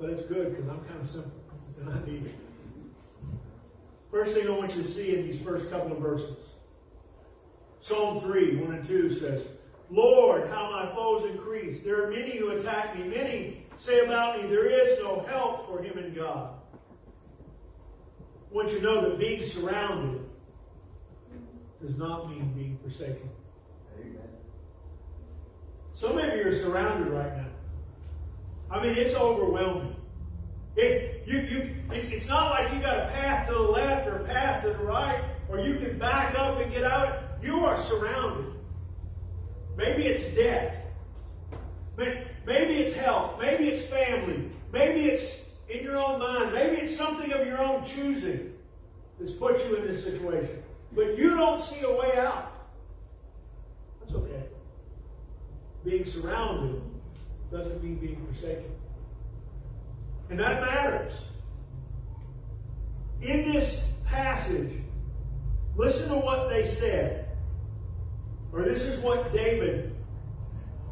But 0.00 0.10
it's 0.10 0.22
good 0.22 0.56
because 0.56 0.68
I'm 0.68 0.80
kind 0.86 1.00
of 1.00 1.08
simple 1.08 1.32
and 1.80 1.90
I 1.90 2.10
need 2.10 2.26
it. 2.26 2.34
First 4.10 4.34
thing 4.34 4.48
I 4.48 4.50
want 4.50 4.74
you 4.74 4.82
to 4.82 4.88
see 4.88 5.14
in 5.14 5.28
these 5.28 5.40
first 5.40 5.70
couple 5.70 5.92
of 5.92 5.98
verses 5.98 6.36
Psalm 7.80 8.20
3, 8.20 8.56
1 8.56 8.74
and 8.74 8.86
2 8.86 9.14
says, 9.14 9.46
Lord, 9.90 10.48
how 10.50 10.70
my 10.70 10.92
foes 10.94 11.30
increase. 11.30 11.82
There 11.82 12.04
are 12.04 12.10
many 12.10 12.36
who 12.36 12.50
attack 12.50 12.98
me. 12.98 13.04
Many 13.04 13.62
say 13.78 14.04
about 14.04 14.42
me, 14.42 14.48
there 14.48 14.66
is 14.66 14.98
no 14.98 15.20
help 15.20 15.66
for 15.68 15.82
him 15.82 15.96
in 15.96 16.12
God. 16.12 16.57
I 18.50 18.54
want 18.54 18.70
you 18.70 18.78
to 18.78 18.82
know 18.82 19.00
that 19.02 19.18
being 19.18 19.44
surrounded 19.44 20.20
does 21.82 21.96
not 21.98 22.30
mean 22.30 22.52
being 22.54 22.78
forsaken. 22.82 23.28
Amen. 24.00 24.28
Some 25.94 26.18
of 26.18 26.24
you 26.24 26.48
are 26.48 26.54
surrounded 26.54 27.12
right 27.12 27.36
now. 27.36 27.46
I 28.70 28.82
mean, 28.82 28.96
it's 28.96 29.14
overwhelming. 29.14 29.96
It, 30.76 31.24
you, 31.26 31.38
you, 31.40 31.74
it's, 31.92 32.08
it's 32.08 32.28
not 32.28 32.50
like 32.50 32.72
you 32.72 32.80
got 32.80 32.98
a 32.98 33.10
path 33.12 33.48
to 33.48 33.54
the 33.54 33.60
left 33.60 34.06
or 34.06 34.16
a 34.16 34.24
path 34.24 34.62
to 34.62 34.70
the 34.70 34.78
right, 34.78 35.22
or 35.48 35.60
you 35.60 35.76
can 35.76 35.98
back 35.98 36.38
up 36.38 36.60
and 36.60 36.72
get 36.72 36.84
out. 36.84 37.20
You 37.42 37.64
are 37.64 37.78
surrounded. 37.78 38.52
Maybe 39.76 40.04
it's 40.04 40.24
debt. 40.34 40.86
Maybe 41.96 42.74
it's 42.74 42.94
health. 42.94 43.40
Maybe 43.40 43.68
it's 43.68 43.82
family. 43.82 44.50
Maybe 44.72 45.06
it's 45.06 45.36
in 45.68 45.84
your 45.84 45.98
own 45.98 46.18
mind. 46.18 46.52
Maybe 46.52 46.76
it's 46.76 46.96
something 46.96 47.32
of 47.32 47.46
your 47.46 47.62
own 47.62 47.84
choosing 47.84 48.54
that's 49.18 49.32
put 49.32 49.64
you 49.66 49.76
in 49.76 49.86
this 49.86 50.04
situation. 50.04 50.62
But 50.92 51.18
you 51.18 51.36
don't 51.36 51.62
see 51.62 51.80
a 51.82 51.90
way 51.90 52.16
out. 52.16 52.52
That's 54.00 54.14
okay. 54.14 54.44
Being 55.84 56.04
surrounded 56.04 56.80
doesn't 57.50 57.82
mean 57.82 57.96
being 57.96 58.24
forsaken. 58.26 58.70
And 60.30 60.38
that 60.40 60.60
matters. 60.60 61.12
In 63.20 63.50
this 63.50 63.84
passage, 64.04 64.72
listen 65.76 66.08
to 66.10 66.16
what 66.16 66.48
they 66.48 66.64
said. 66.64 67.26
Or 68.52 68.62
this 68.62 68.84
is 68.84 68.98
what 69.00 69.32
David 69.32 69.94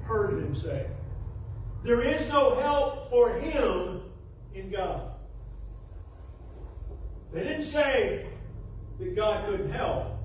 heard 0.03 0.31
them 0.33 0.55
say. 0.55 0.87
There 1.83 2.01
is 2.01 2.29
no 2.29 2.57
help 2.57 3.11
for 3.11 3.31
him 3.35 3.96
in 4.57 4.71
God. 4.71 5.13
They 7.33 7.43
didn't 7.43 7.65
say 7.65 8.27
that 8.99 9.15
God 9.15 9.47
couldn't 9.49 9.71
help. 9.71 10.17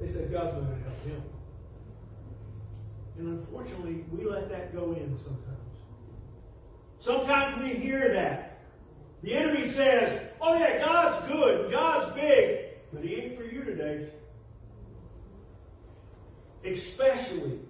They 0.00 0.08
said 0.08 0.32
God's 0.32 0.54
going 0.54 0.66
to 0.66 0.82
help 0.82 1.04
him. 1.04 1.22
And 3.18 3.28
unfortunately, 3.40 4.04
we 4.10 4.24
let 4.24 4.48
that 4.50 4.74
go 4.74 4.92
in 4.92 5.16
sometimes. 5.18 5.54
Sometimes 7.00 7.62
we 7.62 7.74
hear 7.74 8.12
that. 8.14 8.62
The 9.22 9.34
enemy 9.34 9.68
says, 9.68 10.20
oh 10.40 10.58
yeah, 10.58 10.84
God's 10.84 11.30
good, 11.30 11.70
God's 11.70 12.14
big, 12.14 12.66
but 12.92 13.04
he 13.04 13.14
ain't 13.14 13.38
for 13.38 13.44
you 13.44 13.64
today. 13.64 14.08
Especially 16.64 17.60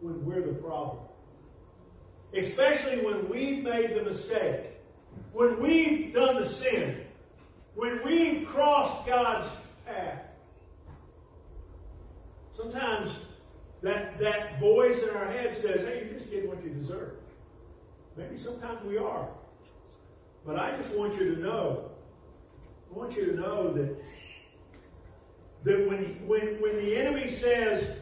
when 0.00 0.24
we're 0.24 0.40
the 0.40 0.54
problem. 0.54 0.98
Especially 2.36 3.04
when 3.04 3.28
we've 3.28 3.62
made 3.62 3.94
the 3.94 4.02
mistake. 4.02 4.72
When 5.32 5.60
we've 5.60 6.12
done 6.12 6.36
the 6.36 6.46
sin. 6.46 7.00
When 7.74 8.02
we've 8.04 8.46
crossed 8.46 9.06
God's 9.06 9.48
path. 9.86 10.20
Sometimes 12.56 13.10
that, 13.82 14.18
that 14.18 14.58
voice 14.58 15.02
in 15.02 15.10
our 15.10 15.26
head 15.26 15.56
says, 15.56 15.86
hey, 15.86 16.04
you're 16.04 16.14
just 16.18 16.30
getting 16.30 16.48
what 16.48 16.62
you 16.64 16.70
deserve. 16.70 17.12
Maybe 18.16 18.36
sometimes 18.36 18.82
we 18.84 18.96
are. 18.96 19.28
But 20.46 20.58
I 20.58 20.76
just 20.76 20.94
want 20.94 21.14
you 21.14 21.34
to 21.34 21.40
know, 21.40 21.90
I 22.90 22.98
want 22.98 23.16
you 23.16 23.26
to 23.26 23.34
know 23.34 23.72
that, 23.72 23.96
that 25.64 25.88
when, 25.88 26.26
when, 26.26 26.60
when 26.60 26.76
the 26.76 26.96
enemy 26.96 27.28
says, 27.28 27.98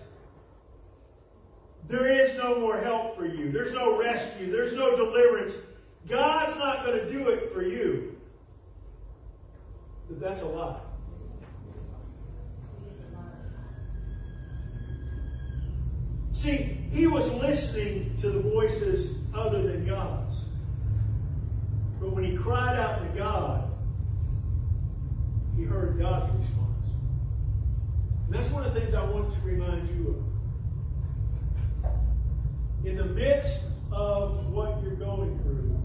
there 1.89 2.07
is 2.07 2.37
no 2.37 2.59
more 2.59 2.79
help 2.79 3.17
for 3.17 3.27
you, 3.27 3.51
there's 3.51 3.73
no 3.73 3.99
rescue, 3.99 4.51
there's 4.51 4.73
no 4.75 4.97
deliverance, 4.97 5.53
God's 6.09 6.57
not 6.59 6.85
going 6.85 6.99
to 6.99 7.11
do 7.11 7.29
it 7.29 7.53
for 7.53 7.63
you, 7.63 8.17
that 10.09 10.21
that's 10.21 10.43
a 10.43 10.47
lie. 10.47 10.81
See, 16.33 16.79
he 16.91 17.07
was 17.07 17.33
listening 17.35 18.17
to 18.21 18.31
the 18.31 18.41
voices 18.41 19.17
other 19.33 19.63
than 19.63 19.87
God's. 19.87 20.35
But 22.01 22.11
when 22.11 22.25
he 22.25 22.37
cried 22.37 22.77
out 22.77 23.01
to 23.01 23.17
God, 23.17 23.71
he 25.57 25.63
heard 25.63 26.01
God's 26.01 26.35
response. 26.37 26.87
And 28.27 28.35
that's 28.35 28.49
one 28.49 28.65
of 28.65 28.75
the 28.75 28.81
things 28.81 28.93
I 28.93 29.05
want 29.05 29.33
to 29.33 29.41
remind 29.47 29.89
you 29.91 30.09
of. 30.09 30.32
In 32.85 32.97
the 32.97 33.05
midst 33.05 33.61
of 33.93 34.47
what 34.49 34.83
you're 34.83 34.97
going 34.97 35.39
through, 35.41 35.79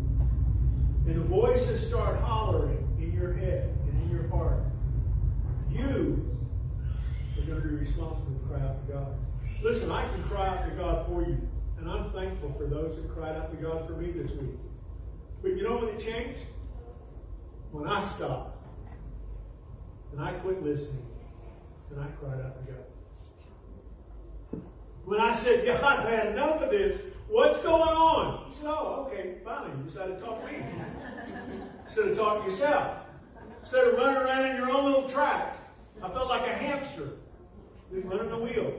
and 1.06 1.16
the 1.16 1.27
voices 1.27 1.88
start 1.88 2.20
hollering 2.20 2.88
in 3.00 3.13
your 3.13 3.34
head 3.34 3.77
and 3.88 4.01
in 4.01 4.10
your 4.10 4.27
heart, 4.30 4.63
you 5.72 6.38
are 7.38 7.46
going 7.46 7.62
to 7.62 7.68
be 7.68 7.75
responsible 7.75 8.34
to 8.34 8.48
cry 8.48 8.60
out 8.60 8.86
to 8.88 8.94
God. 8.94 9.16
Listen, 9.62 9.92
I 9.92 10.08
can 10.10 10.24
cry 10.24 10.48
out 10.48 10.66
to 10.70 10.72
God 10.72 11.08
for 11.08 11.22
you. 11.22 11.38
And 11.80 11.89
I'm 11.89 12.12
thankful 12.12 12.54
for 12.58 12.66
those 12.66 12.96
that 12.96 13.10
cried 13.13 13.36
out 13.36 13.51
to 13.51 13.58
God 13.58 13.88
for 13.88 13.94
me 13.94 14.12
this 14.12 14.32
week. 14.32 14.58
But 15.42 15.51
you 15.56 15.63
know 15.63 15.77
when 15.77 15.89
it 15.89 16.00
changed? 16.00 16.42
When 17.72 17.88
I 17.88 18.04
stopped. 18.04 18.66
And 20.12 20.22
I 20.22 20.34
quit 20.34 20.63
listening. 20.63 21.06
And 21.92 22.01
I 22.01 22.08
cried 22.20 22.44
out 22.44 22.66
to 22.66 22.72
God. 22.72 22.84
When 25.08 25.22
I 25.22 25.34
said, 25.34 25.66
God, 25.66 25.82
I've 25.82 26.10
had 26.10 26.34
enough 26.34 26.62
of 26.62 26.70
this. 26.70 27.02
What's 27.30 27.56
going 27.60 27.82
on? 27.82 28.50
He 28.50 28.56
said, 28.56 28.65
Oh, 28.67 29.08
okay, 29.08 29.36
fine. 29.41 29.70
You 29.78 29.84
decided 29.86 30.20
to 30.20 30.26
talk 30.26 30.46
to 30.46 30.52
me. 30.52 30.58
Instead 31.86 32.10
of 32.10 32.17
talking 32.17 32.43
to 32.43 32.50
yourself. 32.50 32.98
Instead 33.62 33.88
of 33.88 33.93
running 33.93 34.17
around 34.17 34.50
in 34.50 34.58
your 34.58 34.70
own 34.70 34.84
little 34.84 35.08
track. 35.08 35.56
I 36.04 36.10
felt 36.10 36.28
like 36.28 36.46
a 36.46 36.54
hamster. 36.54 37.12
Just 37.89 38.06
running 38.06 38.28
the 38.32 38.38
wheel. 38.38 38.74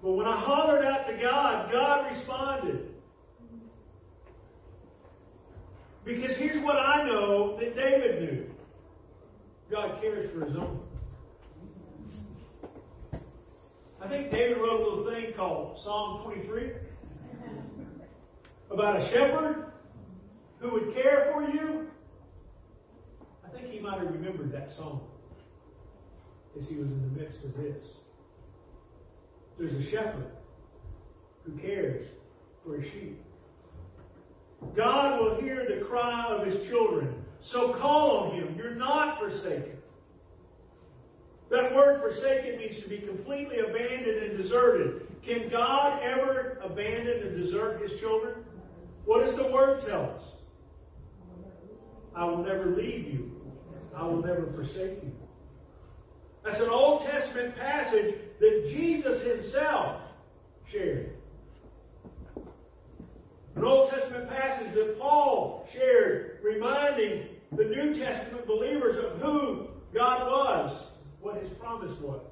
But 0.00 0.12
when 0.12 0.28
I 0.28 0.36
hollered 0.36 0.84
out 0.84 1.08
to 1.08 1.14
God, 1.14 1.72
God 1.72 2.08
responded. 2.08 2.94
Because 6.04 6.36
here's 6.36 6.60
what 6.60 6.76
I 6.76 7.04
know 7.04 7.56
that 7.56 7.74
David 7.74 8.22
knew 8.22 8.50
God 9.72 10.00
cares 10.00 10.30
for 10.30 10.44
his 10.44 10.54
own. 10.54 10.80
I 14.02 14.08
think 14.08 14.30
David 14.30 14.58
wrote 14.58 14.80
a 14.80 14.82
little 14.82 15.10
thing 15.12 15.32
called 15.34 15.78
Psalm 15.78 16.22
23 16.22 16.70
about 18.70 18.96
a 18.96 19.04
shepherd 19.04 19.72
who 20.58 20.70
would 20.70 20.94
care 20.94 21.30
for 21.32 21.42
you. 21.42 21.90
I 23.44 23.48
think 23.48 23.70
he 23.70 23.78
might 23.78 23.98
have 23.98 24.10
remembered 24.10 24.52
that 24.52 24.70
song 24.70 25.06
as 26.58 26.68
he 26.68 26.76
was 26.76 26.88
in 26.90 27.02
the 27.02 27.20
midst 27.20 27.44
of 27.44 27.54
this. 27.56 27.92
There's 29.58 29.74
a 29.74 29.82
shepherd 29.82 30.30
who 31.44 31.52
cares 31.58 32.06
for 32.64 32.78
his 32.78 32.90
sheep. 32.90 33.22
God 34.74 35.20
will 35.20 35.40
hear 35.40 35.66
the 35.66 35.84
cry 35.84 36.26
of 36.26 36.46
his 36.46 36.66
children. 36.66 37.22
So 37.40 37.72
call 37.74 38.18
on 38.18 38.32
him. 38.32 38.54
You're 38.56 38.74
not 38.74 39.18
forsaken. 39.18 39.79
That 41.50 41.74
word 41.74 42.00
forsaken 42.00 42.58
means 42.58 42.78
to 42.78 42.88
be 42.88 42.98
completely 42.98 43.58
abandoned 43.58 44.22
and 44.22 44.36
deserted. 44.36 45.06
Can 45.22 45.48
God 45.48 46.00
ever 46.02 46.60
abandon 46.62 47.22
and 47.26 47.36
desert 47.36 47.82
his 47.82 47.98
children? 48.00 48.44
What 49.04 49.24
does 49.24 49.34
the 49.34 49.48
word 49.48 49.84
tell 49.84 50.02
us? 50.02 50.22
I 52.14 52.24
will 52.24 52.38
never 52.38 52.66
leave 52.66 53.12
you. 53.12 53.40
I 53.96 54.04
will 54.04 54.22
never 54.24 54.46
forsake 54.52 55.02
you. 55.02 55.12
That's 56.44 56.60
an 56.60 56.70
Old 56.70 57.04
Testament 57.04 57.56
passage 57.56 58.14
that 58.38 58.68
Jesus 58.70 59.24
himself 59.24 60.00
shared. 60.70 61.16
An 63.56 63.64
Old 63.64 63.90
Testament 63.90 64.30
passage 64.30 64.72
that 64.74 64.98
Paul 64.98 65.68
shared, 65.72 66.38
reminding 66.42 67.26
the 67.52 67.64
New 67.64 67.94
Testament 67.94 68.46
believers 68.46 68.96
of 68.96 69.20
who 69.20 69.68
God 69.92 70.26
was, 70.30 70.86
what 71.20 71.40
his 71.42 71.50
promise 71.50 71.98
was. 72.00 72.22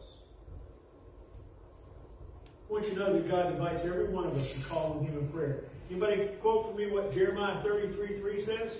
I 2.68 2.72
want 2.72 2.84
you 2.84 2.94
to 2.94 2.98
know 2.98 3.12
that 3.14 3.28
God 3.28 3.52
invites 3.52 3.84
every 3.84 4.08
one 4.08 4.26
of 4.26 4.36
us 4.36 4.52
to 4.52 4.68
call 4.68 4.98
on 4.98 5.06
him 5.06 5.18
in 5.18 5.28
prayer. 5.28 5.64
Anybody 5.90 6.28
quote 6.40 6.70
for 6.70 6.74
me 6.76 6.90
what 6.90 7.14
Jeremiah 7.14 7.62
33 7.62 8.18
3 8.18 8.40
says? 8.40 8.72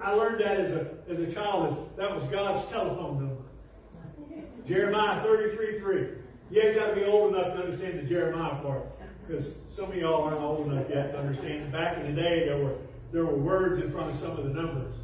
I 0.00 0.12
learned 0.12 0.40
that 0.40 0.60
as 0.60 0.72
a, 0.72 0.88
as 1.08 1.18
a 1.18 1.32
child. 1.32 1.90
That 1.96 2.14
was 2.14 2.24
God's 2.24 2.64
telephone 2.66 3.18
number. 3.18 3.42
Jeremiah 4.68 5.22
33 5.22 5.80
3. 5.80 6.08
You 6.50 6.62
ain't 6.62 6.76
got 6.76 6.90
to 6.90 6.94
be 6.94 7.04
old 7.04 7.34
enough 7.34 7.54
to 7.54 7.64
understand 7.64 7.98
the 7.98 8.02
Jeremiah 8.02 8.60
part. 8.62 8.84
Because 9.26 9.48
some 9.70 9.86
of 9.86 9.96
y'all 9.96 10.22
aren't 10.22 10.40
old 10.40 10.70
enough 10.70 10.86
yet 10.88 11.12
to 11.12 11.18
understand. 11.18 11.72
Back 11.72 11.98
in 11.98 12.14
the 12.14 12.20
day, 12.20 12.46
there 12.46 12.58
were 12.58 12.76
there 13.12 13.24
were 13.24 13.36
words 13.36 13.82
in 13.82 13.90
front 13.90 14.10
of 14.10 14.16
some 14.16 14.32
of 14.32 14.44
the 14.44 14.50
numbers, 14.50 14.94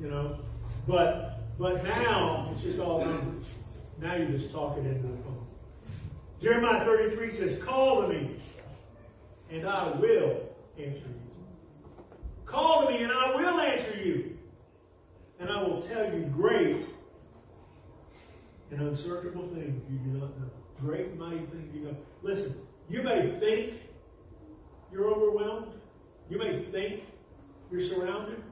you 0.00 0.08
know. 0.08 0.38
But 0.86 1.35
but 1.58 1.82
now 1.84 2.48
it's 2.52 2.62
just 2.62 2.78
all 2.78 3.04
numbers. 3.04 3.54
Now 3.98 4.14
you're 4.14 4.28
just 4.28 4.52
talking 4.52 4.84
into 4.84 5.02
the 5.02 5.16
phone. 5.22 5.46
Jeremiah 6.40 6.84
33 6.84 7.32
says, 7.32 7.62
"Call 7.62 8.02
to 8.02 8.08
me, 8.08 8.36
and 9.50 9.66
I 9.66 9.90
will 9.92 10.50
answer 10.78 10.98
you." 10.98 11.26
Call 12.46 12.86
to 12.86 12.92
me 12.92 13.02
and 13.02 13.12
I 13.12 13.34
will 13.34 13.60
answer 13.60 13.98
you. 14.02 14.38
And 15.38 15.50
I 15.50 15.62
will 15.62 15.82
tell 15.82 16.04
you 16.14 16.24
great 16.34 16.86
and 18.70 18.80
unsearchable 18.80 19.48
things 19.48 19.82
you 19.90 19.98
do 19.98 20.18
not 20.18 20.40
know. 20.40 20.50
Great 20.80 21.16
mighty 21.18 21.44
things 21.46 21.74
you 21.74 21.82
know. 21.82 21.96
Listen, 22.22 22.54
you 22.88 23.02
may 23.02 23.38
think 23.38 23.74
you're 24.92 25.08
overwhelmed. 25.08 25.74
You 26.30 26.38
may 26.38 26.64
think 26.64 27.02
you're 27.70 27.82
surrounded 27.82 28.42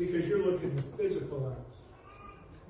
because 0.00 0.26
you're 0.26 0.42
looking 0.42 0.74
with 0.74 0.96
physical 0.96 1.46
eyes. 1.46 1.76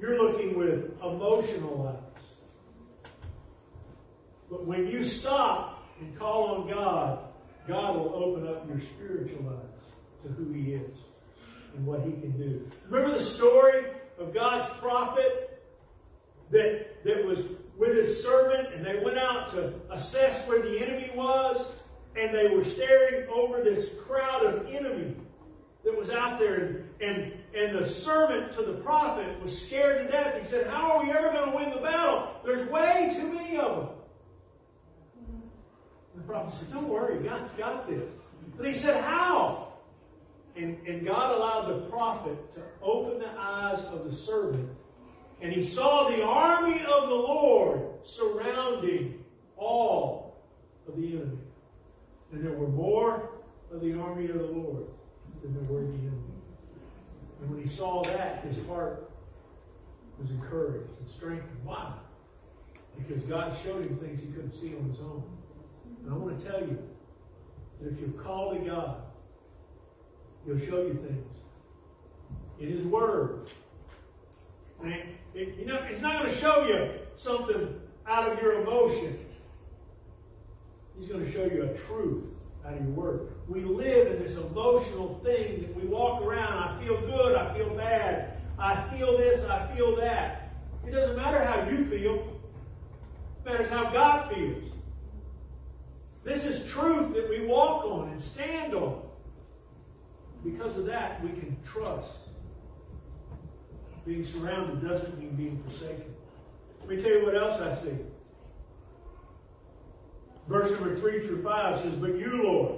You're 0.01 0.21
looking 0.21 0.59
with 0.59 1.01
emotional 1.01 1.97
eyes. 1.97 3.11
But 4.51 4.67
when 4.67 4.89
you 4.89 5.05
stop 5.05 5.87
and 6.01 6.19
call 6.19 6.57
on 6.57 6.69
God, 6.69 7.21
God 7.69 7.95
will 7.95 8.13
open 8.17 8.49
up 8.49 8.69
your 8.69 8.81
spiritual 8.81 9.49
eyes 9.49 10.25
to 10.25 10.29
who 10.33 10.53
He 10.53 10.73
is 10.73 10.99
and 11.77 11.87
what 11.87 12.01
He 12.01 12.11
can 12.11 12.33
do. 12.33 12.69
Remember 12.89 13.17
the 13.17 13.25
story 13.25 13.85
of 14.19 14.35
God's 14.35 14.69
prophet 14.81 15.63
that, 16.51 17.05
that 17.05 17.25
was 17.25 17.39
with 17.79 17.95
his 17.95 18.23
servant 18.23 18.75
and 18.75 18.85
they 18.85 18.99
went 18.99 19.19
out 19.19 19.51
to 19.53 19.73
assess 19.91 20.47
where 20.49 20.61
the 20.61 20.85
enemy 20.85 21.13
was 21.15 21.65
and 22.17 22.35
they 22.35 22.49
were 22.49 22.65
staring 22.65 23.29
over 23.29 23.63
this 23.63 23.95
crowd 24.05 24.45
of 24.45 24.67
enemy 24.67 25.15
that 25.85 25.97
was 25.97 26.11
out 26.11 26.39
there 26.39 26.85
and, 27.01 27.33
and 27.55 27.77
the 27.77 27.87
servant 27.87 28.53
to 28.53 28.63
the 28.63 28.75
prophet 28.75 29.41
was 29.43 29.67
scared 29.67 30.07
to 30.07 30.13
death. 30.13 30.41
He 30.41 30.47
said, 30.47 30.67
How 30.67 30.99
are 30.99 31.05
we 31.05 31.11
ever 31.11 31.31
going 31.31 31.51
to 31.51 31.57
win 31.57 31.71
the 31.71 31.81
battle? 31.81 32.29
There's 32.45 32.69
way 32.69 33.15
too 33.19 33.33
many 33.33 33.57
of 33.59 33.77
them. 33.77 33.89
And 36.13 36.23
the 36.23 36.27
prophet 36.27 36.55
said, 36.55 36.73
Don't 36.73 36.89
worry, 36.89 37.19
God's 37.27 37.51
got 37.53 37.89
this. 37.89 38.11
But 38.57 38.67
he 38.67 38.75
said, 38.75 39.03
How? 39.03 39.69
And, 40.57 40.77
and 40.87 41.07
God 41.07 41.37
allowed 41.37 41.69
the 41.69 41.89
prophet 41.89 42.55
to 42.55 42.61
open 42.83 43.21
the 43.21 43.31
eyes 43.39 43.83
of 43.85 44.05
the 44.05 44.13
servant, 44.13 44.69
and 45.41 45.53
he 45.53 45.65
saw 45.65 46.11
the 46.11 46.23
army 46.23 46.81
of 46.81 47.09
the 47.09 47.15
Lord 47.15 47.81
surrounding 48.03 49.25
all 49.57 50.43
of 50.87 50.97
the 50.97 51.07
enemy. 51.07 51.39
And 52.33 52.45
there 52.45 52.53
were 52.53 52.69
more 52.69 53.31
of 53.73 53.81
the 53.81 53.99
army 53.99 54.29
of 54.29 54.39
the 54.39 54.47
Lord 54.47 54.87
than 55.43 55.55
the 55.55 55.61
enemy. 55.61 56.11
And 57.41 57.51
when 57.51 57.63
he 57.63 57.69
saw 57.69 58.03
that, 58.03 58.45
his 58.45 58.65
heart 58.67 59.11
was 60.21 60.31
encouraged 60.31 60.91
and 61.01 61.09
strengthened. 61.09 61.65
Why? 61.65 61.93
Because 62.99 63.23
God 63.23 63.57
showed 63.65 63.87
him 63.87 63.97
things 63.97 64.21
he 64.21 64.27
couldn't 64.27 64.53
see 64.53 64.75
on 64.77 64.91
his 64.91 65.01
own. 65.01 65.23
And 66.05 66.13
I 66.13 66.17
want 66.17 66.39
to 66.39 66.45
tell 66.45 66.61
you 66.61 66.79
that 67.81 67.93
if 67.93 68.01
you 68.01 68.15
call 68.23 68.55
to 68.55 68.59
God, 68.61 69.03
He'll 70.47 70.59
show 70.59 70.83
you 70.83 70.95
things 70.95 71.27
in 72.59 72.71
His 72.71 72.83
Word. 72.83 73.49
And 74.83 74.95
it, 75.35 75.57
you 75.59 75.67
know, 75.67 75.77
it's 75.89 76.01
not 76.01 76.21
going 76.21 76.33
to 76.33 76.39
show 76.39 76.67
you 76.67 76.91
something 77.17 77.81
out 78.07 78.33
of 78.33 78.41
your 78.41 78.63
emotion. 78.63 79.19
He's 80.99 81.09
going 81.09 81.25
to 81.25 81.31
show 81.31 81.45
you 81.45 81.63
a 81.63 81.77
truth 81.77 82.40
out 82.67 82.75
of 82.75 82.81
your 82.81 82.91
Word. 82.91 83.29
We 83.49 83.65
live 83.65 84.13
in 84.13 84.23
this 84.23 84.37
emotional 84.37 85.21
thing 85.25 85.63
that 85.63 85.75
we 85.75 85.87
walk 85.87 86.23
around. 86.23 86.59
I 86.59 86.83
feel 86.83 87.01
good. 87.01 87.37
I 87.37 87.55
feel 87.55 87.71
bad. 87.71 88.39
I 88.59 88.83
feel 88.91 89.17
this. 89.17 89.49
I 89.49 89.75
feel 89.75 89.97
that. 89.97 90.53
It 90.87 90.91
doesn't 90.93 91.17
matter 91.17 91.43
how 91.45 91.69
you 91.69 91.85
feel. 91.87 92.15
It 92.17 93.51
matters 93.51 93.71
how 93.71 93.91
God 93.91 94.33
feels. 94.33 94.65
This 96.25 96.45
is 96.45 96.71
truth 96.71 97.15
that 97.15 97.29
we 97.29 97.47
walk 97.47 97.85
on 97.85 98.11
and 98.11 98.21
stand 98.21 98.75
on. 98.75 99.03
Because 100.45 100.77
of 100.77 100.87
that, 100.87 101.23
we 101.23 101.31
can 101.31 101.57
trust. 101.65 102.13
Being 104.07 104.25
surrounded 104.25 104.87
doesn't 104.87 105.19
mean 105.19 105.31
being 105.37 105.63
forsaken. 105.63 106.15
Let 106.81 106.89
me 106.89 107.03
tell 107.03 107.13
you 107.13 107.25
what 107.25 107.37
else 107.37 107.61
I 107.61 107.75
see. 107.75 107.97
Verse 110.51 110.73
number 110.73 110.97
3 110.97 111.21
through 111.21 111.45
5 111.45 111.81
says, 111.81 111.93
But 111.93 112.17
you, 112.17 112.43
Lord, 112.43 112.75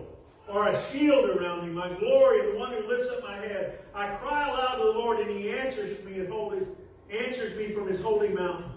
are 0.47 0.69
a 0.69 0.83
shield 0.83 1.31
around 1.31 1.67
me, 1.67 1.73
my 1.73 1.89
glory, 1.99 2.53
the 2.53 2.59
one 2.59 2.71
who 2.71 2.87
lifts 2.87 3.09
up 3.11 3.23
my 3.23 3.37
head. 3.37 3.79
I 3.95 4.09
cry 4.17 4.51
aloud 4.51 4.75
to 4.77 4.85
the 4.85 4.91
Lord, 4.91 5.21
and 5.21 5.31
he 5.31 5.51
answers 5.51 6.05
me, 6.05 6.23
holy, 6.27 6.67
answers 7.11 7.57
me 7.57 7.71
from 7.71 7.89
his 7.89 7.99
holy 8.03 8.29
mountain. 8.29 8.71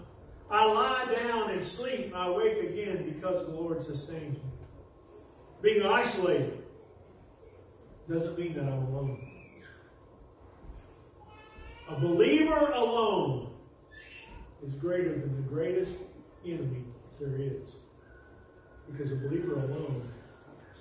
I 0.50 0.64
lie 0.64 1.14
down 1.14 1.50
and 1.50 1.62
sleep. 1.62 2.14
I 2.16 2.30
wake 2.30 2.62
again 2.62 3.04
because 3.04 3.46
the 3.46 3.52
Lord 3.52 3.82
sustains 3.82 4.38
me. 4.38 4.50
Being 5.60 5.82
isolated 5.82 6.62
doesn't 8.08 8.38
mean 8.38 8.54
that 8.54 8.62
I'm 8.62 8.82
alone. 8.86 9.20
A 11.90 12.00
believer 12.00 12.70
alone 12.72 13.50
is 14.66 14.74
greater 14.74 15.10
than 15.10 15.36
the 15.36 15.42
greatest 15.42 15.92
enemy 16.46 16.84
there 17.20 17.36
is. 17.36 17.68
Because 18.90 19.12
a 19.12 19.16
believer 19.16 19.54
alone 19.54 20.08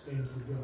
stands 0.02 0.32
with 0.34 0.48
God. 0.48 0.64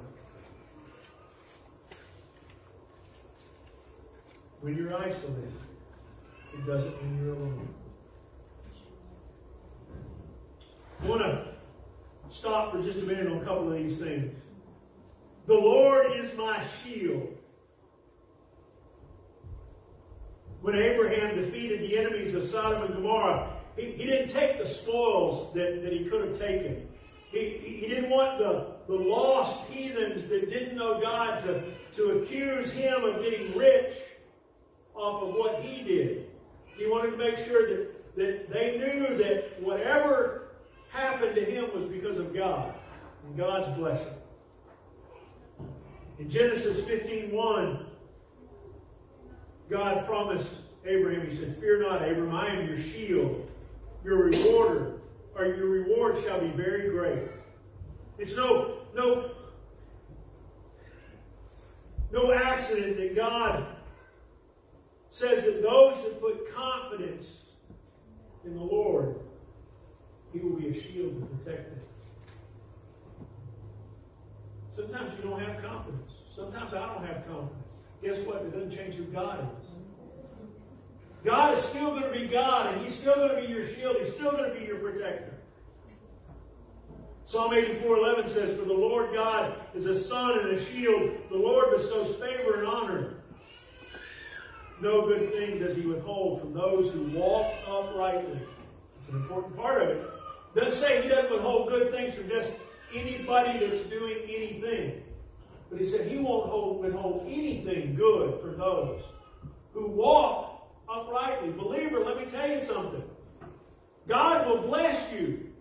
When 4.62 4.78
you're 4.78 4.96
isolated, 4.96 5.52
it 6.54 6.68
doesn't 6.68 7.04
mean 7.04 7.26
you're 7.26 7.34
alone. 7.36 7.68
I 11.02 11.08
want 11.08 11.22
to 11.24 11.48
stop 12.30 12.72
for 12.72 12.82
just 12.84 13.00
a 13.00 13.06
minute 13.06 13.28
on 13.28 13.38
a 13.38 13.44
couple 13.44 13.72
of 13.72 13.78
these 13.78 13.98
things. 13.98 14.32
The 15.48 15.56
Lord 15.56 16.12
is 16.14 16.36
my 16.38 16.62
shield. 16.84 17.36
When 20.62 20.76
Abraham 20.76 21.36
defeated 21.36 21.82
the 21.82 21.98
enemies 21.98 22.36
of 22.36 22.50
Sodom 22.52 22.84
and 22.84 22.94
Gomorrah, 22.94 23.52
he, 23.76 23.92
he 23.94 24.06
didn't 24.06 24.30
take 24.30 24.60
the 24.60 24.68
spoils 24.68 25.52
that, 25.56 25.82
that 25.82 25.92
he 25.92 26.06
could 26.06 26.28
have 26.28 26.38
taken. 26.38 26.88
He, 27.32 27.50
he 27.50 27.88
didn't 27.88 28.10
want 28.10 28.40
the, 28.40 28.68
the 28.88 28.96
lost 28.96 29.70
heathens 29.70 30.28
that 30.28 30.50
didn't 30.50 30.76
know 30.76 31.00
God 31.00 31.40
to, 31.42 31.64
to 31.94 32.20
accuse 32.20 32.72
him 32.72 33.04
of 33.06 33.24
getting 33.24 33.58
rich 33.58 33.94
off 34.94 35.24
of 35.24 35.36
what 35.36 35.62
he 35.62 35.84
did. 35.84 36.30
He 36.76 36.88
wanted 36.88 37.12
to 37.12 37.18
make 37.18 37.38
sure 37.38 37.68
that, 37.70 38.16
that 38.18 38.52
they 38.52 38.78
knew 38.78 39.18
that 39.18 39.62
whatever 39.62 40.50
happened 40.90 41.36
to 41.36 41.46
him 41.46 41.70
was 41.74 41.90
because 41.90 42.18
of 42.18 42.34
God 42.34 42.74
and 43.26 43.38
God's 43.38 43.78
blessing. 43.78 44.14
In 46.20 46.30
Genesis 46.30 46.82
15:1, 46.86 47.86
God 49.70 50.06
promised 50.06 50.50
Abraham, 50.86 51.28
He 51.28 51.36
said, 51.36 51.56
Fear 51.58 51.82
not, 51.84 52.04
Abraham, 52.04 52.36
I 52.36 52.48
am 52.50 52.68
your 52.68 52.78
shield, 52.78 53.50
your 54.04 54.18
rewarder, 54.26 54.91
or 55.36 55.46
your 55.46 55.68
reward 55.68 56.18
shall 56.24 56.40
be 56.40 56.50
very 56.50 56.90
great. 56.90 57.30
It's 58.18 58.36
no, 58.36 58.80
no, 58.96 59.32
no 62.12 62.34
accident 62.34 62.98
that 62.98 63.16
God 63.16 63.66
says 65.10 65.44
that 65.44 65.62
those 65.62 66.04
that 66.04 66.22
put 66.22 66.54
confidence 66.54 67.26
in 68.46 68.56
the 68.56 68.62
Lord, 68.62 69.16
He 70.34 70.40
will 70.40 70.56
be 70.56 70.68
a 70.70 70.74
shield 70.74 71.20
to 71.20 71.26
protect 71.38 71.70
them. 71.70 71.88
Sometimes 74.76 75.18
you 75.18 75.30
don't 75.30 75.40
have 75.42 75.62
confidence. 75.62 76.12
Sometimes 76.36 76.74
I 76.74 76.94
don't 76.94 77.06
have 77.06 77.28
confidence. 77.28 77.68
Guess 78.02 78.20
what? 78.20 78.38
It 78.38 78.54
doesn't 78.54 78.72
change 78.72 78.96
who 78.96 79.04
God 79.06 79.48
is. 79.62 79.68
God 81.24 81.58
is 81.58 81.64
still 81.64 81.92
going 81.92 82.12
to 82.12 82.20
be 82.20 82.28
God, 82.28 82.74
and 82.74 82.86
He's 82.86 82.96
still 82.96 83.16
going 83.16 83.36
to 83.36 83.42
be 83.42 83.48
your 83.48 83.68
shield. 83.68 83.98
He's 84.04 84.14
still 84.14 84.32
going 84.32 84.52
to 84.52 84.60
be 84.60 84.66
your 84.66 84.78
protector. 84.78 85.34
Psalm 87.26 87.54
84 87.54 87.98
11 87.98 88.30
says, 88.30 88.60
For 88.60 88.66
the 88.66 88.74
Lord 88.74 89.14
God 89.14 89.56
is 89.74 89.86
a 89.86 90.00
sun 90.00 90.40
and 90.40 90.50
a 90.50 90.66
shield. 90.66 91.12
The 91.30 91.38
Lord 91.38 91.72
bestows 91.72 92.16
favor 92.16 92.56
and 92.60 92.68
honor. 92.68 93.14
No 94.82 95.06
good 95.06 95.32
thing 95.32 95.60
does 95.60 95.76
He 95.76 95.84
withhold 95.84 96.42
from 96.42 96.54
those 96.54 96.92
who 96.92 97.04
walk 97.18 97.54
uprightly. 97.68 98.40
It's 99.00 99.10
an 99.10 99.16
important 99.16 99.56
part 99.56 99.84
of 99.84 99.90
it. 99.90 100.10
Doesn't 100.56 100.76
say 100.76 101.04
He 101.04 101.10
doesn't 101.10 101.32
withhold 101.32 101.70
good 101.70 101.92
things 101.92 102.16
from 102.16 102.28
just 102.28 102.52
anybody 102.94 103.60
that's 103.60 103.84
doing 103.84 104.18
anything. 104.28 105.04
But 105.70 105.80
he 105.80 105.86
said 105.86 106.08
he 106.08 106.18
won't 106.18 106.50
hold, 106.50 106.82
withhold 106.82 107.26
anything 107.28 107.96
good 107.96 108.42
for 108.42 108.50
those 108.50 109.02
who 109.74 109.88
walk 109.88 110.51
uprightly. 110.92 111.52
Believer, 111.52 112.00
let 112.00 112.18
me 112.18 112.26
tell 112.26 112.50
you 112.50 112.66
something. 112.66 113.04
God 114.08 114.48
will 114.48 114.62
bless 114.64 115.12
you 115.14 115.52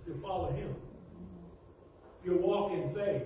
if 0.00 0.08
you 0.08 0.20
follow 0.22 0.52
him. 0.52 0.74
If 2.20 2.30
you 2.30 2.36
walk 2.38 2.72
in 2.72 2.94
faith. 2.94 3.22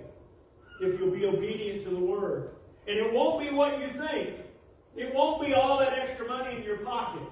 If 0.80 0.98
you'll 0.98 1.10
be 1.10 1.26
obedient 1.26 1.82
to 1.84 1.90
the 1.90 1.98
word. 1.98 2.50
And 2.88 2.96
it 2.96 3.12
won't 3.12 3.40
be 3.40 3.54
what 3.54 3.80
you 3.80 3.88
think. 3.88 4.36
It 4.96 5.14
won't 5.14 5.40
be 5.44 5.52
all 5.52 5.78
that 5.78 5.92
extra 5.98 6.26
money 6.26 6.56
in 6.56 6.62
your 6.62 6.78
pocket. 6.78 7.22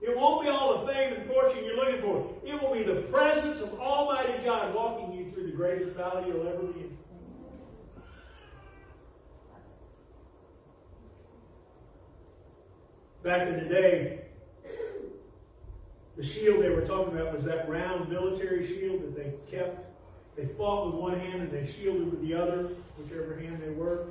It 0.00 0.16
won't 0.16 0.42
be 0.42 0.48
all 0.48 0.78
the 0.78 0.92
fame 0.92 1.12
and 1.12 1.26
fortune 1.26 1.64
you're 1.64 1.76
looking 1.76 2.00
for. 2.00 2.34
It 2.44 2.60
will 2.60 2.72
be 2.72 2.82
the 2.82 3.02
presence 3.02 3.60
of 3.60 3.78
Almighty 3.78 4.42
God 4.44 4.74
walking 4.74 5.12
you 5.12 5.30
through 5.30 5.46
the 5.46 5.52
greatest 5.52 5.94
valley 5.94 6.24
you'll 6.26 6.48
ever 6.48 6.62
be 6.62 6.80
in. 6.80 6.89
Back 13.22 13.48
in 13.48 13.58
the 13.58 13.66
day, 13.66 14.20
the 16.16 16.24
shield 16.24 16.62
they 16.62 16.70
were 16.70 16.86
talking 16.86 17.18
about 17.18 17.34
was 17.34 17.44
that 17.44 17.68
round 17.68 18.08
military 18.08 18.66
shield 18.66 19.02
that 19.02 19.16
they 19.16 19.32
kept. 19.50 19.86
They 20.36 20.46
fought 20.46 20.86
with 20.86 20.94
one 20.94 21.18
hand 21.18 21.42
and 21.42 21.52
they 21.52 21.70
shielded 21.70 22.10
with 22.10 22.22
the 22.22 22.34
other, 22.34 22.70
whichever 22.98 23.38
hand 23.38 23.62
they 23.62 23.70
were. 23.70 24.06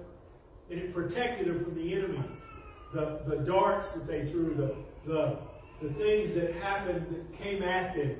And 0.70 0.80
it 0.80 0.94
protected 0.94 1.48
them 1.48 1.64
from 1.64 1.76
the 1.76 1.94
enemy. 1.94 2.24
The, 2.94 3.22
the 3.28 3.38
darts 3.38 3.92
that 3.94 4.06
they 4.06 4.30
threw, 4.30 4.54
the, 4.54 5.12
the, 5.12 5.38
the 5.82 5.94
things 5.96 6.36
that 6.36 6.54
happened 6.56 7.08
that 7.10 7.42
came 7.42 7.64
at 7.64 7.96
them. 7.96 8.16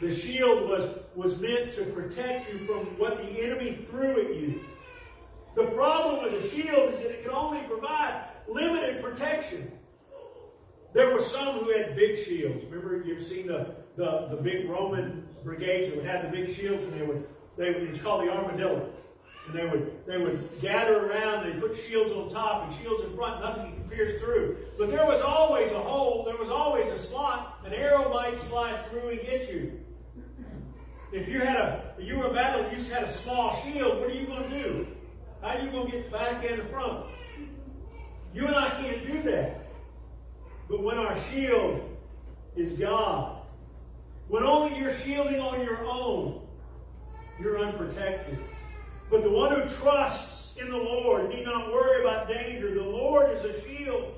The 0.00 0.14
shield 0.14 0.68
was, 0.68 0.88
was 1.14 1.38
meant 1.38 1.72
to 1.72 1.84
protect 1.86 2.52
you 2.52 2.58
from 2.58 2.80
what 2.98 3.18
the 3.18 3.42
enemy 3.42 3.86
threw 3.90 4.20
at 4.20 4.36
you. 4.36 4.60
The 5.56 5.64
problem 5.64 6.22
with 6.22 6.42
the 6.42 6.48
shield 6.48 6.94
is 6.94 7.00
that 7.00 7.10
it 7.10 7.22
can 7.24 7.32
only 7.32 7.60
provide 7.62 8.24
limited 8.46 9.02
protection. 9.02 9.72
There 10.96 11.10
were 11.10 11.20
some 11.20 11.58
who 11.58 11.72
had 11.72 11.94
big 11.94 12.24
shields. 12.24 12.64
Remember, 12.70 13.02
you've 13.06 13.22
seen 13.22 13.48
the, 13.48 13.66
the, 13.96 14.28
the 14.30 14.36
big 14.36 14.66
Roman 14.66 15.28
brigades 15.44 15.90
that 15.90 15.98
would 15.98 16.06
have 16.06 16.22
the 16.22 16.28
big 16.34 16.56
shields, 16.56 16.84
and 16.84 16.92
they 16.94 17.04
would, 17.04 17.28
they 17.58 17.70
would 17.70 17.82
it's 17.90 18.00
called 18.02 18.26
the 18.26 18.32
armadillo. 18.32 18.90
And 19.46 19.54
they 19.54 19.66
would 19.66 20.06
they 20.06 20.16
would 20.16 20.48
gather 20.62 21.06
around, 21.06 21.44
they 21.44 21.60
put 21.60 21.76
shields 21.76 22.14
on 22.14 22.32
top 22.32 22.66
and 22.66 22.82
shields 22.82 23.04
in 23.04 23.14
front, 23.14 23.42
nothing 23.42 23.74
could 23.74 23.90
pierce 23.90 24.22
through. 24.22 24.56
But 24.78 24.90
there 24.90 25.04
was 25.04 25.20
always 25.20 25.70
a 25.72 25.78
hole, 25.78 26.24
there 26.24 26.38
was 26.38 26.48
always 26.48 26.88
a 26.88 26.98
slot, 26.98 27.60
an 27.66 27.74
arrow 27.74 28.08
might 28.08 28.38
slide 28.38 28.88
through 28.88 29.10
and 29.10 29.20
get 29.20 29.52
you. 29.52 29.78
If 31.12 31.28
you 31.28 31.40
had 31.40 31.56
a 31.56 31.94
you 32.00 32.20
were 32.20 32.30
battling, 32.30 32.70
you 32.70 32.78
just 32.78 32.90
had 32.90 33.02
a 33.02 33.12
small 33.12 33.54
shield, 33.56 34.00
what 34.00 34.08
are 34.08 34.14
you 34.14 34.26
going 34.26 34.48
to 34.48 34.62
do? 34.62 34.86
How 35.42 35.58
are 35.58 35.60
you 35.60 35.70
going 35.70 35.90
to 35.90 35.92
get 35.92 36.10
back 36.10 36.50
and 36.50 36.66
front? 36.70 37.04
You 38.32 38.46
and 38.46 38.56
I 38.56 38.70
can't 38.70 39.06
do 39.06 39.22
that. 39.24 39.65
But 40.68 40.82
when 40.82 40.98
our 40.98 41.18
shield 41.30 41.80
is 42.56 42.72
God, 42.72 43.38
when 44.28 44.42
only 44.42 44.76
you're 44.78 44.96
shielding 44.98 45.40
on 45.40 45.64
your 45.64 45.84
own, 45.86 46.40
you're 47.40 47.58
unprotected. 47.58 48.38
But 49.10 49.22
the 49.22 49.30
one 49.30 49.52
who 49.52 49.68
trusts 49.68 50.52
in 50.60 50.70
the 50.70 50.76
Lord 50.76 51.28
need 51.28 51.44
not 51.44 51.72
worry 51.72 52.00
about 52.00 52.28
danger. 52.28 52.74
The 52.74 52.82
Lord 52.82 53.30
is 53.36 53.44
a 53.44 53.60
shield. 53.62 54.14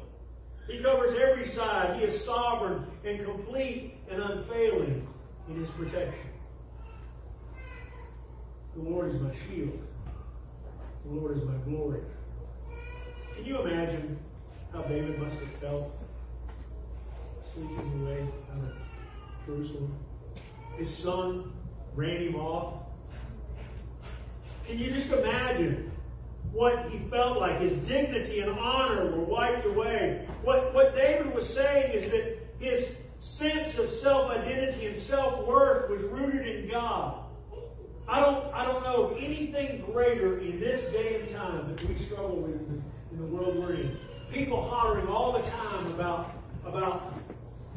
He 0.69 0.79
covers 0.79 1.19
every 1.19 1.47
side. 1.47 1.99
He 1.99 2.05
is 2.05 2.25
sovereign 2.25 2.87
and 3.05 3.25
complete 3.25 3.95
and 4.11 4.23
unfailing 4.23 5.07
in 5.49 5.57
his 5.57 5.69
protection. 5.71 6.29
The 8.77 8.83
Lord 8.83 9.09
is 9.09 9.21
my 9.21 9.35
shield. 9.49 9.79
The 11.05 11.13
Lord 11.13 11.37
is 11.37 11.43
my 11.45 11.55
glory. 11.67 12.01
Can 13.35 13.45
you 13.45 13.61
imagine 13.61 14.19
how 14.73 14.83
David 14.83 15.19
must 15.19 15.35
have 15.41 15.53
felt 15.61 15.98
away 17.65 18.27
out 18.53 18.65
of 18.65 19.47
Jerusalem? 19.47 19.95
His 20.77 20.97
son 20.97 21.53
ran 21.95 22.19
him 22.19 22.37
off. 22.37 22.75
Can 24.67 24.79
you 24.79 24.91
just 24.91 25.11
imagine 25.13 25.91
what 26.53 26.91
he 26.91 26.99
felt 27.11 27.39
like? 27.39 27.61
His 27.61 27.77
dignity 27.79 28.41
and 28.41 28.59
honor 28.59 29.07
were 29.11 29.25
wiped 29.25 29.67
away. 29.67 30.27
What, 30.43 30.75
what 30.75 30.95
David 30.95 31.35
was 31.35 31.53
saying 31.53 31.93
is 31.93 32.11
that 32.11 32.39
his 32.59 32.95
sense 33.19 33.79
of 33.79 33.91
self 33.91 34.31
identity 34.31 34.87
and 34.87 34.97
self 34.97 35.47
worth 35.47 35.91
was 35.91 36.03
rooted 36.03 36.47
in 36.47 36.69
God. 36.69 37.25
I 38.07 38.21
don't, 38.21 38.55
I 38.55 38.65
don't 38.65 38.83
know 38.85 39.09
of 39.09 39.19
anything 39.19 39.83
greater 39.83 40.39
in 40.39 40.59
this 40.59 40.91
day 40.93 41.21
and 41.21 41.35
time 41.35 41.75
that 41.75 41.85
we 41.85 41.95
struggle 41.97 42.37
with 42.37 42.55
in 42.55 42.83
the, 43.11 43.15
in 43.15 43.21
the 43.21 43.37
world 43.37 43.57
we're 43.57 43.75
in. 43.75 43.99
People 44.33 44.67
hollering 44.67 45.07
all 45.09 45.33
the 45.33 45.43
time 45.43 45.87
about, 45.89 46.31
about 46.65 47.18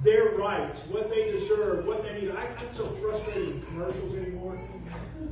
their 0.03 0.31
rights, 0.31 0.81
what 0.87 1.09
they 1.09 1.31
deserve, 1.31 1.85
what 1.85 2.03
they 2.03 2.21
need. 2.21 2.31
I, 2.31 2.45
I'm 2.45 2.75
so 2.75 2.85
frustrated 2.85 3.55
with 3.55 3.67
commercials 3.67 4.15
anymore. 4.15 4.59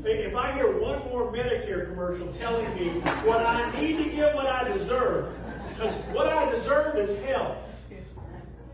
If 0.03 0.35
I 0.35 0.51
hear 0.51 0.79
one 0.79 0.99
more 1.09 1.31
Medicare 1.31 1.89
commercial 1.89 2.31
telling 2.33 2.73
me 2.75 2.89
what 3.25 3.45
I 3.45 3.79
need 3.81 4.03
to 4.03 4.09
get 4.09 4.35
what 4.35 4.45
I 4.45 4.67
deserve, 4.77 5.33
because 5.69 5.93
what 6.13 6.27
I 6.27 6.49
deserve 6.51 6.95
is 6.97 7.21
hell. 7.25 7.63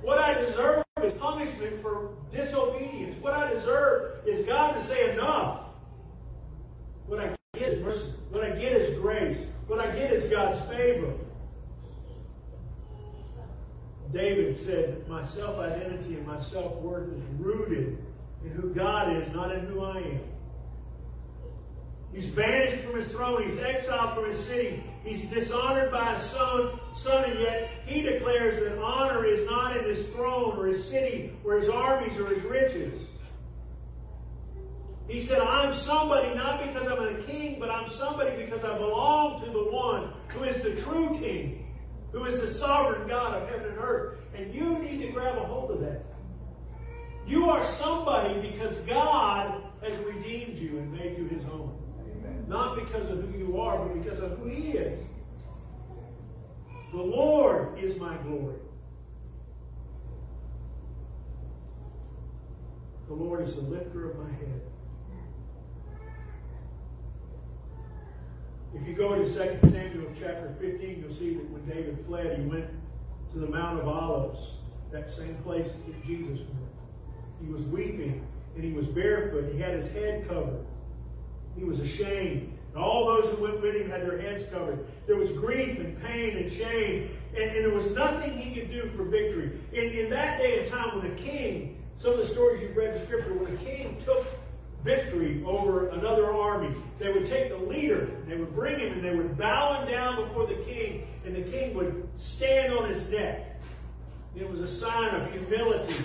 What 0.01 0.19
I 0.19 0.33
deserve 0.35 0.83
is 1.03 1.13
punishment 1.13 1.81
for 1.81 2.09
disobedience. 2.31 3.21
What 3.23 3.33
I 3.33 3.51
deserve 3.53 4.27
is 4.27 4.45
God 4.45 4.75
to 4.75 4.83
say 4.83 5.13
enough. 5.13 5.61
What 7.07 7.19
I 7.19 7.35
get 7.53 7.69
is 7.69 7.83
mercy. 7.83 8.13
What 8.29 8.43
I 8.43 8.49
get 8.49 8.73
is 8.73 8.99
grace. 8.99 9.37
What 9.67 9.79
I 9.79 9.87
get 9.95 10.11
is 10.11 10.29
God's 10.29 10.59
favor. 10.69 11.11
David 14.15 14.57
said, 14.57 15.05
My 15.09 15.21
self 15.25 15.59
identity 15.59 16.15
and 16.15 16.25
my 16.25 16.39
self 16.39 16.77
worth 16.77 17.11
is 17.11 17.23
rooted 17.37 17.97
in 18.45 18.51
who 18.51 18.73
God 18.73 19.11
is, 19.11 19.27
not 19.33 19.53
in 19.53 19.65
who 19.65 19.83
I 19.83 19.97
am. 19.97 20.19
He's 22.13 22.27
banished 22.27 22.81
from 22.85 22.95
his 22.95 23.11
throne. 23.11 23.43
He's 23.43 23.59
exiled 23.59 24.15
from 24.15 24.25
his 24.25 24.39
city. 24.39 24.81
He's 25.03 25.25
dishonored 25.25 25.91
by 25.91 26.13
his 26.13 26.21
son, 26.23 26.79
son, 26.95 27.29
and 27.29 27.39
yet 27.41 27.69
he 27.85 28.03
declares 28.03 28.61
that 28.61 28.81
honor 28.81 29.25
is 29.25 29.45
not 29.49 29.75
in 29.75 29.83
his 29.83 30.07
throne 30.07 30.57
or 30.57 30.67
his 30.67 30.81
city 30.81 31.33
or 31.43 31.59
his 31.59 31.67
armies 31.67 32.17
or 32.17 32.27
his 32.27 32.41
riches. 32.43 33.01
He 35.09 35.19
said, 35.19 35.41
I'm 35.41 35.75
somebody 35.75 36.33
not 36.33 36.65
because 36.65 36.87
I'm 36.87 37.03
a 37.03 37.21
king, 37.23 37.59
but 37.59 37.69
I'm 37.69 37.89
somebody 37.89 38.45
because 38.45 38.63
I 38.63 38.77
belong 38.77 39.43
to 39.43 39.51
the 39.51 39.65
one 39.65 40.13
who 40.29 40.43
is 40.43 40.61
the 40.61 40.73
true 40.81 41.19
king, 41.19 41.64
who 42.15 42.23
is 42.23 42.39
the 42.39 42.47
sovereign 42.47 43.05
God 43.09 43.41
of 43.41 43.49
heaven 43.49 43.71
and 43.71 43.77
earth. 43.77 44.19
And 44.33 44.55
you 44.55 44.79
need 44.79 45.01
to 45.01 45.09
grab 45.09 45.37
a 45.37 45.41
hold 45.41 45.69
of 45.71 45.81
that. 45.81 46.05
You 47.27 47.49
are 47.49 47.65
somebody 47.65 48.39
because 48.49 48.77
God 48.77 49.61
has 49.81 49.99
redeemed 50.05 50.57
you 50.57 50.77
and 50.77 50.93
made 50.93 51.17
you 51.17 51.25
his 51.25 51.43
own. 51.45 51.77
Amen. 51.99 52.45
Not 52.47 52.77
because 52.77 53.09
of 53.09 53.21
who 53.21 53.37
you 53.37 53.59
are, 53.59 53.85
but 53.85 54.01
because 54.01 54.21
of 54.21 54.37
who 54.39 54.47
he 54.47 54.71
is. 54.71 54.97
The 56.93 57.01
Lord 57.01 57.77
is 57.77 57.99
my 57.99 58.15
glory. 58.17 58.59
The 63.09 63.13
Lord 63.13 63.45
is 63.45 63.55
the 63.55 63.61
lifter 63.61 64.09
of 64.09 64.17
my 64.17 64.29
head. 64.29 64.61
If 68.75 68.87
you 68.87 68.93
go 68.93 69.15
to 69.15 69.23
2 69.23 69.69
Samuel 69.69 70.11
chapter 70.19 70.53
15, 70.59 71.03
you'll 71.03 71.15
see 71.15 71.35
that 71.35 71.49
when 71.49 71.65
David 71.65 72.03
fled, 72.05 72.37
he 72.37 72.45
went 72.45 72.67
to 73.31 73.39
the 73.39 73.47
Mount 73.47 73.79
of 73.79 73.87
Olives, 73.87 74.39
that 74.91 75.09
same 75.09 75.35
place 75.37 75.67
that 75.67 76.05
Jesus 76.05 76.39
went. 76.39 76.71
He 77.41 77.47
was 77.47 77.61
weeping 77.63 78.25
and 78.55 78.63
he 78.63 78.71
was 78.71 78.87
barefoot. 78.87 79.51
He 79.53 79.59
had 79.59 79.73
his 79.73 79.91
head 79.91 80.27
covered. 80.27 80.65
He 81.57 81.63
was 81.63 81.79
ashamed. 81.79 82.57
And 82.73 82.83
all 82.83 83.05
those 83.05 83.25
who 83.33 83.43
went 83.43 83.61
with 83.61 83.75
him 83.75 83.89
had 83.89 84.01
their 84.01 84.19
heads 84.19 84.43
covered. 84.51 84.85
There 85.07 85.15
was 85.15 85.31
grief 85.31 85.79
and 85.79 86.01
pain 86.03 86.37
and 86.37 86.51
shame, 86.51 87.09
and, 87.33 87.43
and 87.43 87.65
there 87.65 87.73
was 87.73 87.91
nothing 87.91 88.37
he 88.37 88.59
could 88.59 88.69
do 88.69 88.89
for 88.95 89.03
victory. 89.03 89.51
In, 89.71 89.91
in 89.91 90.09
that 90.09 90.39
day 90.39 90.59
and 90.59 90.69
time, 90.69 90.97
when 90.97 91.11
a 91.11 91.15
king, 91.15 91.81
some 91.95 92.13
of 92.13 92.17
the 92.17 92.27
stories 92.27 92.61
you've 92.61 92.75
read 92.75 92.95
in 92.95 93.05
Scripture, 93.05 93.33
when 93.33 93.53
a 93.53 93.57
king 93.57 94.01
took 94.03 94.25
victory 94.85 95.43
over 95.45 95.89
another 95.89 96.31
army. 96.31 96.73
They 96.99 97.11
would 97.11 97.25
take 97.25 97.49
the 97.49 97.57
leader, 97.57 98.07
they 98.27 98.37
would 98.37 98.53
bring 98.55 98.79
him, 98.79 98.93
and 98.93 99.03
they 99.03 99.15
would 99.15 99.35
bow 99.37 99.73
him 99.73 99.89
down 99.89 100.15
before 100.15 100.45
the 100.45 100.55
king, 100.55 101.07
and 101.25 101.35
the 101.35 101.41
king 101.41 101.73
would 101.73 102.07
stand 102.15 102.71
on 102.71 102.87
his 102.87 103.09
neck. 103.09 103.59
It 104.35 104.49
was 104.49 104.61
a 104.61 104.67
sign 104.67 105.15
of 105.15 105.31
humility 105.31 105.95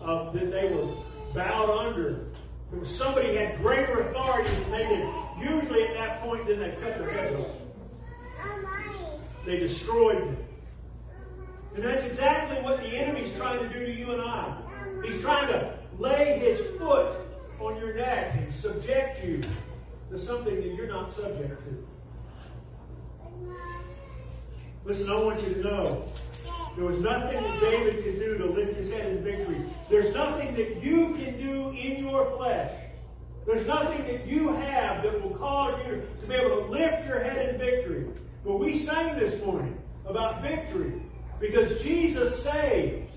of 0.00 0.32
that 0.34 0.52
they 0.52 0.72
were 0.72 0.86
bowed 1.34 1.70
under. 1.70 2.28
There 2.70 2.78
was 2.78 2.94
somebody 2.94 3.34
had 3.34 3.58
greater 3.58 4.00
authority 4.00 4.50
than 4.54 4.70
they 4.70 4.88
did. 4.88 5.14
Usually 5.40 5.84
at 5.84 5.94
that 5.94 6.22
point, 6.22 6.46
then 6.46 6.60
they 6.60 6.70
cut 6.82 6.98
their 6.98 7.10
heads 7.10 7.34
off. 7.34 7.46
They 9.44 9.58
destroyed 9.58 10.18
them. 10.18 10.36
And 11.74 11.84
that's 11.84 12.04
exactly 12.04 12.62
what 12.62 12.80
the 12.80 12.88
enemy's 12.88 13.34
trying 13.36 13.60
to 13.60 13.68
do 13.68 13.86
to 13.86 13.92
you 13.92 14.12
and 14.12 14.20
I. 14.20 14.54
He's 15.04 15.20
trying 15.22 15.48
to 15.48 15.74
lay 15.98 16.38
his 16.38 16.60
foot 16.78 17.27
on 17.60 17.76
your 17.78 17.94
neck 17.94 18.34
and 18.36 18.52
subject 18.52 19.24
you 19.24 19.42
to 20.10 20.18
something 20.18 20.54
that 20.54 20.74
you're 20.74 20.86
not 20.86 21.12
subject 21.12 21.62
to. 21.64 21.86
Listen, 24.84 25.10
I 25.10 25.16
want 25.20 25.42
you 25.42 25.54
to 25.54 25.60
know 25.60 26.06
there 26.76 26.84
was 26.84 27.00
nothing 27.00 27.42
that 27.42 27.60
David 27.60 28.04
could 28.04 28.18
do 28.18 28.38
to 28.38 28.46
lift 28.46 28.76
his 28.76 28.90
head 28.90 29.06
in 29.16 29.24
victory. 29.24 29.60
There's 29.90 30.14
nothing 30.14 30.54
that 30.54 30.82
you 30.82 31.14
can 31.14 31.38
do 31.38 31.70
in 31.70 32.04
your 32.04 32.36
flesh. 32.36 32.72
There's 33.44 33.66
nothing 33.66 34.06
that 34.06 34.26
you 34.26 34.52
have 34.52 35.02
that 35.02 35.22
will 35.22 35.36
cause 35.36 35.84
you 35.86 36.02
to 36.20 36.26
be 36.26 36.34
able 36.34 36.64
to 36.64 36.70
lift 36.70 37.06
your 37.06 37.18
head 37.18 37.54
in 37.54 37.60
victory. 37.60 38.06
But 38.44 38.58
we 38.58 38.74
sang 38.74 39.18
this 39.18 39.42
morning 39.44 39.76
about 40.06 40.42
victory 40.42 41.02
because 41.40 41.82
Jesus 41.82 42.42
saves. 42.42 43.10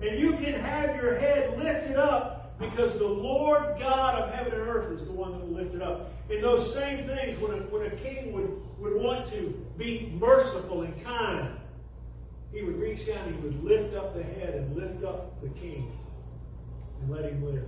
And 0.00 0.18
you 0.18 0.32
can 0.32 0.52
have 0.52 1.00
your 1.00 1.16
head 1.16 1.56
lifted 1.58 1.96
up 1.96 2.31
because 2.62 2.96
the 2.96 3.06
Lord 3.06 3.78
God 3.78 4.22
of 4.22 4.34
heaven 4.34 4.52
and 4.52 4.62
earth 4.62 4.92
is 4.98 5.04
the 5.06 5.12
one 5.12 5.32
that 5.32 5.40
will 5.40 5.54
lift 5.54 5.74
it 5.74 5.82
up. 5.82 6.12
In 6.30 6.40
those 6.40 6.72
same 6.72 7.06
things, 7.06 7.38
when 7.40 7.52
a, 7.52 7.62
when 7.64 7.86
a 7.86 7.90
king 7.96 8.32
would, 8.32 8.62
would 8.78 9.02
want 9.02 9.26
to 9.32 9.66
be 9.76 10.12
merciful 10.18 10.82
and 10.82 11.04
kind, 11.04 11.58
he 12.52 12.62
would 12.62 12.78
reach 12.78 13.06
down, 13.06 13.32
he 13.32 13.38
would 13.40 13.62
lift 13.64 13.94
up 13.94 14.14
the 14.14 14.22
head 14.22 14.54
and 14.54 14.76
lift 14.76 15.04
up 15.04 15.40
the 15.42 15.48
king 15.48 15.90
and 17.00 17.10
let 17.10 17.24
him 17.24 17.44
live. 17.44 17.66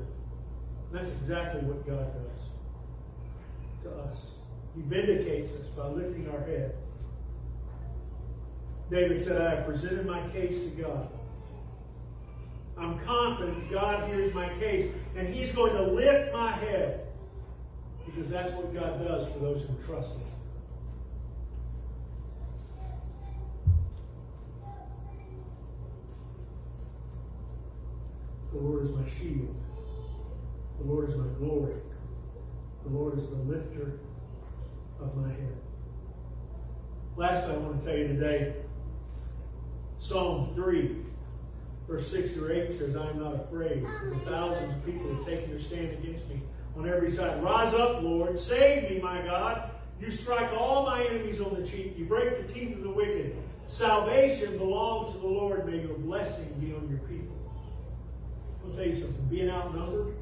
That's 0.93 1.11
exactly 1.11 1.63
what 1.63 1.87
God 1.87 2.13
does 2.15 2.35
to 3.83 3.91
us. 3.91 4.19
He 4.75 4.83
vindicates 4.83 5.53
us 5.55 5.67
by 5.77 5.89
lifting 5.89 6.29
our 6.31 6.41
head. 6.41 6.75
David 8.91 9.23
said, 9.23 9.41
I 9.41 9.57
have 9.57 9.67
presented 9.67 10.07
my 10.07 10.27
case 10.29 10.59
to 10.61 10.71
God. 10.71 11.09
I'm 12.77 12.99
confident 13.01 13.71
God 13.71 14.09
hears 14.09 14.35
my 14.35 14.49
case 14.55 14.93
and 15.17 15.29
He's 15.29 15.53
going 15.53 15.75
to 15.75 15.83
lift 15.83 16.33
my 16.33 16.53
head 16.53 17.07
because 18.05 18.29
that's 18.29 18.53
what 18.53 18.75
God 18.75 19.07
does 19.07 19.33
for 19.33 19.39
those 19.39 19.63
who 19.63 19.75
trust 19.87 20.13
Him. 20.13 20.21
The 28.53 28.61
Lord 28.61 28.85
is 28.85 28.91
my 28.93 29.09
shield. 29.09 29.55
The 30.79 30.85
Lord 30.85 31.11
is 31.11 31.17
my 31.17 31.27
glory. 31.39 31.75
The 32.85 32.91
Lord 32.91 33.19
is 33.19 33.29
the 33.29 33.37
lifter 33.37 33.99
of 35.01 35.17
my 35.17 35.29
head. 35.29 35.57
Last 37.17 37.49
I 37.49 37.57
want 37.57 37.81
to 37.81 37.87
tell 37.87 37.97
you 37.97 38.09
today, 38.09 38.55
Psalm 39.99 40.53
3, 40.55 40.97
verse 41.87 42.11
6 42.11 42.37
or 42.39 42.53
8 42.53 42.73
says, 42.73 42.97
I 42.97 43.09
am 43.11 43.19
not 43.19 43.35
afraid. 43.35 43.85
The 43.85 44.31
thousands 44.31 44.75
of 44.75 44.85
people 44.85 45.15
have 45.15 45.25
taken 45.25 45.51
their 45.51 45.61
stand 45.61 45.93
against 45.93 46.27
me 46.29 46.41
on 46.77 46.89
every 46.89 47.13
side. 47.13 47.43
Rise 47.43 47.75
up, 47.75 48.03
Lord. 48.03 48.39
Save 48.39 48.91
me, 48.91 49.01
my 49.01 49.23
God. 49.23 49.71
You 50.01 50.11
strike 50.11 50.53
all 50.53 50.87
my 50.87 51.05
enemies 51.05 51.41
on 51.41 51.55
the 51.61 51.67
cheek. 51.67 51.95
You 51.97 52.07
break 52.07 52.47
the 52.47 52.53
teeth 52.53 52.77
of 52.77 52.83
the 52.83 52.91
wicked. 52.91 53.37
Salvation 53.67 54.59
belongs 54.59 55.13
to 55.13 55.19
the 55.19 55.27
Lord. 55.27 55.67
May 55.67 55.81
your 55.81 55.97
blessing 55.99 56.55
be 56.61 56.75
on 56.75 56.89
your 56.89 56.99
people. 57.09 57.37
I'll 58.65 58.73
tell 58.73 58.87
you 58.87 58.95
something. 58.95 59.27
Being 59.31 59.51
outnumbered 59.51 60.15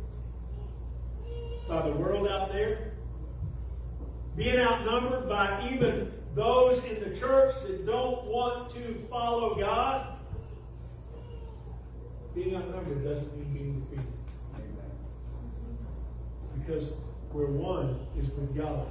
by 1.68 1.88
the 1.88 1.92
world 1.92 2.29
out 2.29 2.53
there, 2.53 2.92
being 4.37 4.59
outnumbered 4.59 5.29
by 5.29 5.70
even 5.72 6.12
those 6.35 6.83
in 6.85 7.01
the 7.01 7.16
church 7.16 7.55
that 7.66 7.87
don't 7.87 8.25
want 8.25 8.72
to 8.75 9.07
follow 9.11 9.55
God, 9.55 10.12
being 12.35 12.57
outnumbered 12.57 13.05
doesn't 13.05 13.37
mean 13.37 13.53
being 13.53 13.81
defeated. 13.81 14.07
Because 16.59 16.92
where 17.33 17.47
one 17.47 18.07
is 18.18 18.27
with 18.31 18.57
God, 18.57 18.87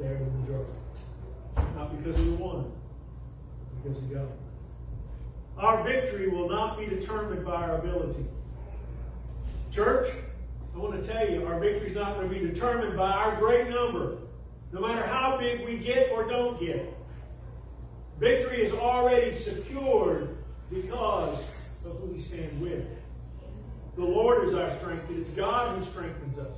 they're 0.00 0.18
the 0.18 0.24
majority. 0.24 0.72
Not 1.76 1.96
because 1.96 2.18
of 2.18 2.26
the 2.26 2.32
one, 2.32 2.72
because 3.82 3.98
of 3.98 4.12
God. 4.12 4.28
Our 5.58 5.84
victory 5.84 6.28
will 6.28 6.48
not 6.48 6.78
be 6.78 6.86
determined 6.86 7.44
by 7.44 7.62
our 7.62 7.76
ability. 7.76 8.24
Church, 9.70 10.08
I 10.74 10.78
want 10.78 11.00
to 11.00 11.06
tell 11.06 11.28
you, 11.28 11.46
our 11.46 11.60
victory 11.60 11.90
is 11.90 11.96
not 11.96 12.16
going 12.16 12.28
to 12.28 12.34
be 12.34 12.44
determined 12.44 12.96
by 12.96 13.10
our 13.10 13.36
great 13.36 13.68
number, 13.68 14.18
no 14.72 14.80
matter 14.80 15.06
how 15.06 15.36
big 15.36 15.64
we 15.66 15.76
get 15.76 16.10
or 16.10 16.26
don't 16.26 16.58
get. 16.58 16.96
Victory 18.18 18.62
is 18.62 18.72
already 18.72 19.36
secured 19.36 20.36
because 20.70 21.42
stand 22.22 22.60
with. 22.60 22.84
The 23.96 24.04
Lord 24.04 24.48
is 24.48 24.54
our 24.54 24.74
strength. 24.78 25.10
It 25.10 25.18
is 25.18 25.28
God 25.30 25.78
who 25.78 25.84
strengthens 25.84 26.38
us. 26.38 26.54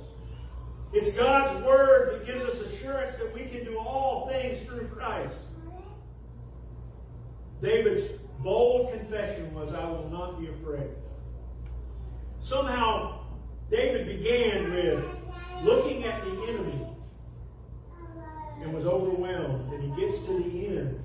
It's 0.93 1.11
God's 1.11 1.63
word 1.65 2.13
that 2.13 2.25
gives 2.25 2.43
us 2.45 2.61
assurance 2.61 3.15
that 3.15 3.33
we 3.33 3.45
can 3.45 3.65
do 3.65 3.77
all 3.77 4.29
things 4.29 4.65
through 4.65 4.87
Christ. 4.87 5.35
David's 7.61 8.05
bold 8.39 8.93
confession 8.93 9.53
was, 9.53 9.73
I 9.73 9.83
will 9.85 10.09
not 10.09 10.39
be 10.39 10.47
afraid. 10.47 10.89
Somehow, 12.41 13.25
David 13.69 14.05
began 14.05 14.71
with 14.73 15.03
looking 15.63 16.03
at 16.03 16.23
the 16.23 16.31
enemy 16.43 16.87
and 18.61 18.73
was 18.73 18.85
overwhelmed. 18.85 19.73
And 19.73 19.83
he 19.83 20.01
gets 20.01 20.19
to 20.25 20.37
the 20.37 20.67
end 20.67 21.01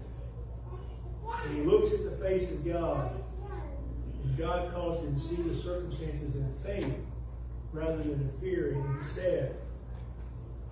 and 1.45 1.57
he 1.57 1.63
looks 1.63 1.93
at 1.93 2.05
the 2.05 2.17
face 2.23 2.51
of 2.51 2.65
God. 2.65 3.20
And 4.31 4.39
God 4.39 4.73
caused 4.73 5.05
him 5.05 5.15
to 5.15 5.21
see 5.21 5.43
the 5.43 5.55
circumstances 5.55 6.37
in 6.37 6.55
faith 6.65 6.95
rather 7.73 7.99
than 7.99 8.13
in 8.13 8.33
fear. 8.41 8.75
And 8.75 9.03
he 9.03 9.09
said, 9.09 9.57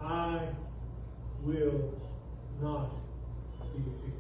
I 0.01 0.42
will 1.42 2.01
not 2.62 2.90
be 3.75 3.79
defeated. 3.79 4.12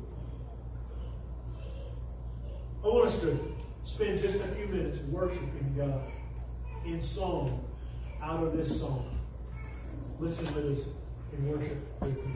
I 2.82 2.86
want 2.86 3.08
us 3.08 3.20
to 3.20 3.54
spend 3.84 4.20
just 4.20 4.36
a 4.36 4.48
few 4.48 4.66
minutes 4.66 4.98
worshiping 5.08 5.74
God 5.76 6.02
in 6.84 7.00
song 7.00 7.64
out 8.20 8.42
of 8.42 8.56
this 8.56 8.80
song. 8.80 9.20
Listen 10.18 10.52
with 10.52 10.78
us 10.78 10.84
in 11.32 11.48
worship 11.48 11.78
with 12.00 12.26
me. 12.26 12.32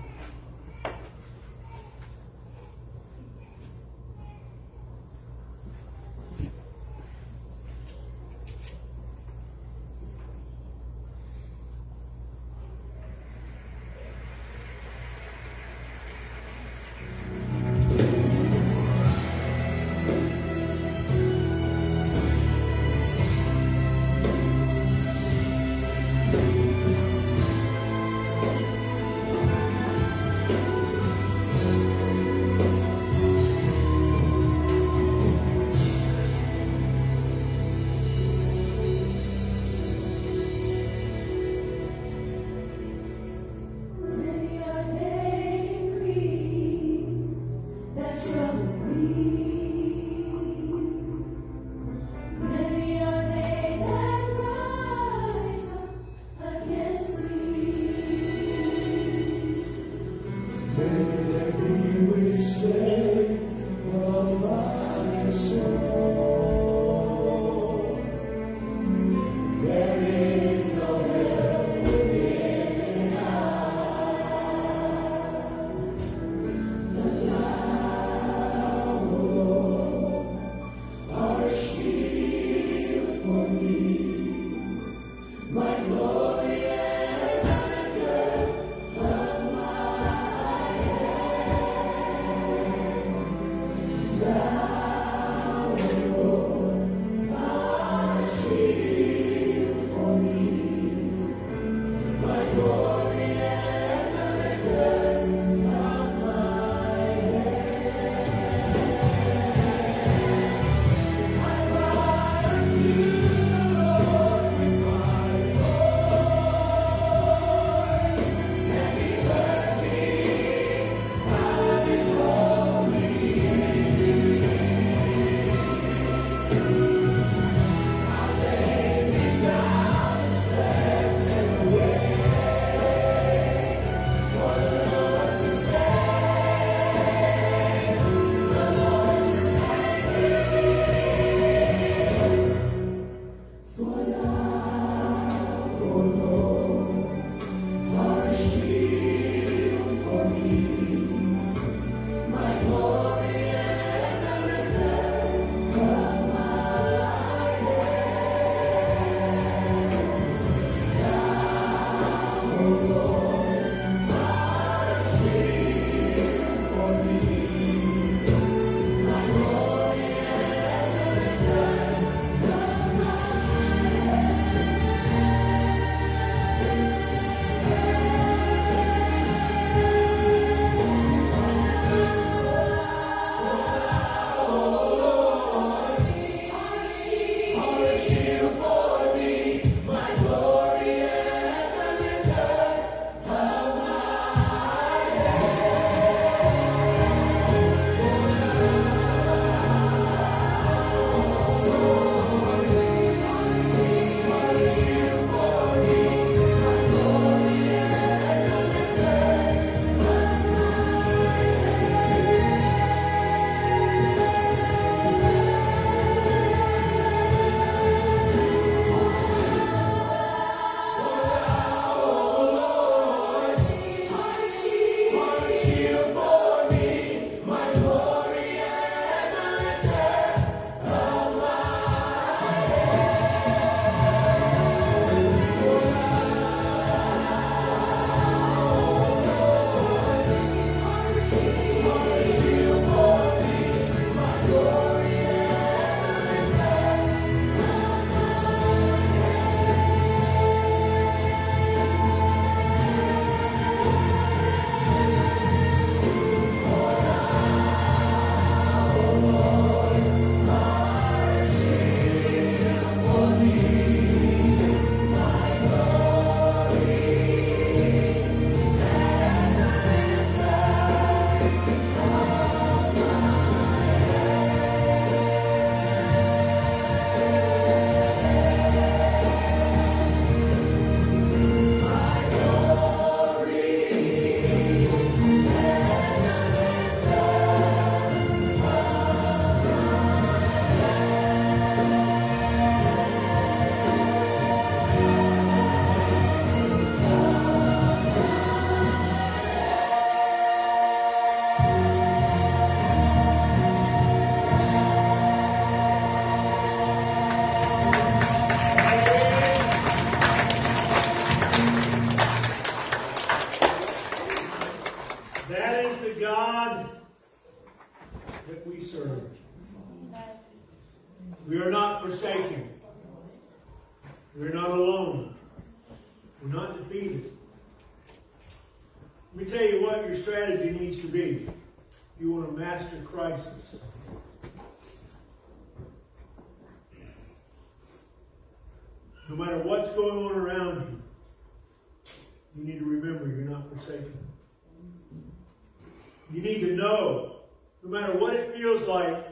Need 346.52 346.66
to 346.66 346.76
know, 346.76 347.36
no 347.82 347.90
matter 347.90 348.16
what 348.18 348.34
it 348.34 348.54
feels 348.54 348.86
like, 348.86 349.26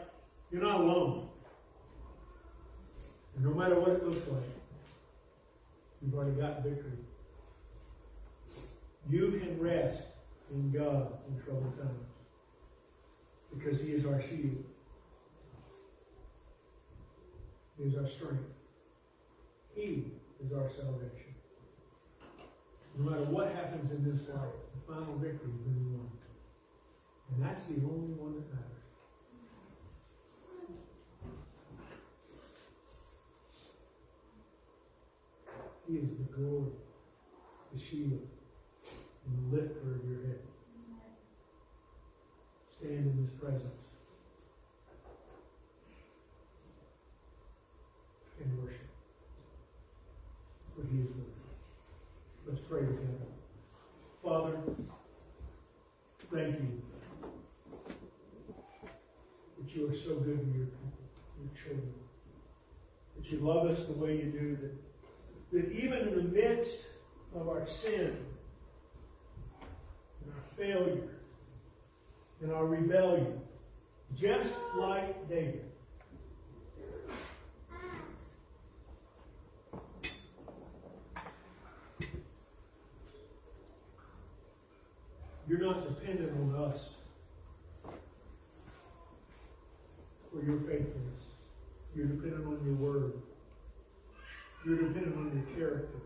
you're 0.51 0.63
not 0.63 0.81
alone. 0.81 1.29
And 3.37 3.45
no 3.45 3.55
matter 3.55 3.79
what 3.79 3.91
it 3.91 4.07
looks 4.07 4.27
like, 4.29 4.43
you've 6.03 6.15
already 6.15 6.41
got 6.41 6.63
victory. 6.63 6.93
You 9.09 9.41
can 9.41 9.61
rest 9.61 10.03
in 10.51 10.71
God 10.71 11.19
in 11.29 11.43
troubled 11.43 11.77
times 11.77 12.09
because 13.53 13.81
He 13.81 13.89
is 13.89 14.05
our 14.05 14.21
shield. 14.23 14.65
He 17.79 17.85
is 17.85 17.97
our 17.97 18.07
strength. 18.07 18.45
He 19.75 20.05
is 20.45 20.53
our 20.53 20.69
salvation. 20.69 21.35
No 22.99 23.11
matter 23.11 23.25
what 23.25 23.55
happens 23.55 23.91
in 23.91 24.05
this 24.05 24.29
life, 24.29 24.49
the 24.75 24.93
final 24.93 25.15
victory 25.17 25.51
has 25.51 25.61
been 25.61 25.93
won. 25.93 26.20
And 27.33 27.43
that's 27.43 27.65
the 27.65 27.75
only 27.75 28.13
one 28.15 28.35
that 28.35 28.53
matters. 28.53 28.71
He 35.89 35.97
is 35.97 36.11
the 36.19 36.25
glory, 36.37 36.73
the 37.73 37.81
shield, 37.81 38.21
and 39.27 39.53
the 39.53 39.57
lifter 39.57 39.95
of 39.95 40.09
your 40.09 40.21
head. 40.27 40.39
Stand 42.77 43.07
in 43.07 43.17
His 43.23 43.31
presence 43.31 43.75
and 48.41 48.63
worship. 48.63 48.89
For 50.77 50.83
He 50.83 51.01
is 51.01 51.09
with 51.09 51.17
you. 51.17 51.41
Let's 52.47 52.61
pray 52.61 52.81
together. 52.81 53.27
Father, 54.23 54.59
thank 56.33 56.61
you 56.61 56.83
that 59.59 59.75
you 59.75 59.91
are 59.91 59.95
so 59.95 60.17
good 60.17 60.41
to 60.41 60.59
your 60.59 60.67
people, 60.67 61.03
your 61.39 61.53
children. 61.55 61.95
That 63.17 63.20
you 63.31 63.39
love 63.39 63.67
us 63.67 63.85
the 63.85 63.93
way 63.93 64.17
you 64.17 64.25
do, 64.25 64.59
that, 64.61 64.73
that 65.53 65.73
even 65.73 66.09
in 66.09 66.15
the 66.15 66.23
midst 66.23 66.87
of 67.35 67.49
our 67.49 67.67
sin 67.67 68.17
and 70.25 70.33
our 70.35 70.57
failure 70.57 71.09
and 72.43 72.53
our 72.53 72.67
rebellion, 72.67 73.41
just 74.17 74.53
like 74.77 75.29
David, 75.29 75.65
you're 85.49 85.59
not 85.59 85.89
dependent 85.89 86.33
on 86.41 86.55
us 86.65 86.91
for 90.33 90.45
your 90.45 90.59
faithfulness. 90.61 91.20
You're 91.95 92.07
dependent 92.07 92.47
on 92.47 92.61
your 92.65 92.75
word. 92.75 93.13
You're 94.65 94.77
dependent 94.77 95.17
on 95.17 95.33
your 95.35 95.57
character. 95.57 95.99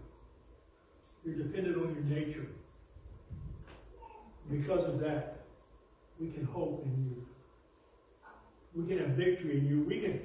You're 1.24 1.36
dependent 1.36 1.76
on 1.76 1.94
your 1.94 2.04
nature. 2.04 2.46
Because 4.50 4.84
of 4.84 5.00
that, 5.00 5.44
we 6.20 6.30
can 6.30 6.44
hope 6.44 6.84
in 6.84 7.04
you. 7.04 7.26
We 8.74 8.86
can 8.88 8.98
have 8.98 9.16
victory 9.16 9.58
in 9.58 9.66
you. 9.66 9.82
We 9.82 10.00
can, 10.00 10.20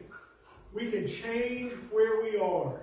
we 0.74 0.91
can 0.91 1.07
change 1.07 1.74
where 1.91 2.24
we 2.24 2.38
are 2.38 2.80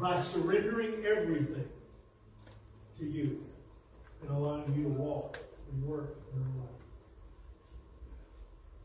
by 0.00 0.20
surrendering 0.20 1.04
everything 1.06 1.68
to 2.98 3.04
you 3.04 3.44
and 4.22 4.30
allowing 4.30 4.74
you 4.74 4.84
to 4.84 4.88
walk 4.88 5.38
and 5.72 5.84
work 5.84 6.16
in 6.34 6.42
our 6.42 6.48
life. 6.64 6.75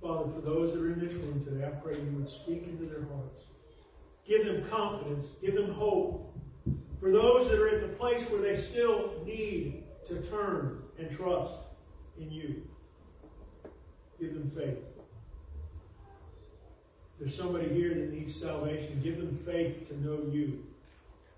Father, 0.01 0.31
for 0.31 0.41
those 0.41 0.73
that 0.73 0.81
are 0.81 0.91
in 0.91 0.99
this 0.99 1.13
room 1.13 1.45
today, 1.45 1.63
I 1.63 1.69
pray 1.69 1.93
you 1.93 2.17
would 2.17 2.29
speak 2.29 2.63
into 2.67 2.85
their 2.85 3.03
hearts. 3.03 3.43
Give 4.27 4.45
them 4.45 4.65
confidence. 4.67 5.27
Give 5.41 5.53
them 5.53 5.73
hope. 5.73 6.35
For 6.99 7.11
those 7.11 7.49
that 7.49 7.59
are 7.59 7.69
at 7.69 7.81
the 7.81 7.95
place 7.95 8.23
where 8.29 8.41
they 8.41 8.55
still 8.55 9.13
need 9.25 9.83
to 10.07 10.21
turn 10.23 10.81
and 10.97 11.15
trust 11.15 11.53
in 12.19 12.31
you, 12.31 12.63
give 14.19 14.33
them 14.33 14.51
faith. 14.55 14.79
There's 17.19 17.35
somebody 17.35 17.69
here 17.69 17.93
that 17.93 18.11
needs 18.11 18.33
salvation. 18.33 18.99
Give 19.03 19.17
them 19.17 19.37
faith 19.45 19.87
to 19.89 20.01
know 20.01 20.23
you 20.31 20.63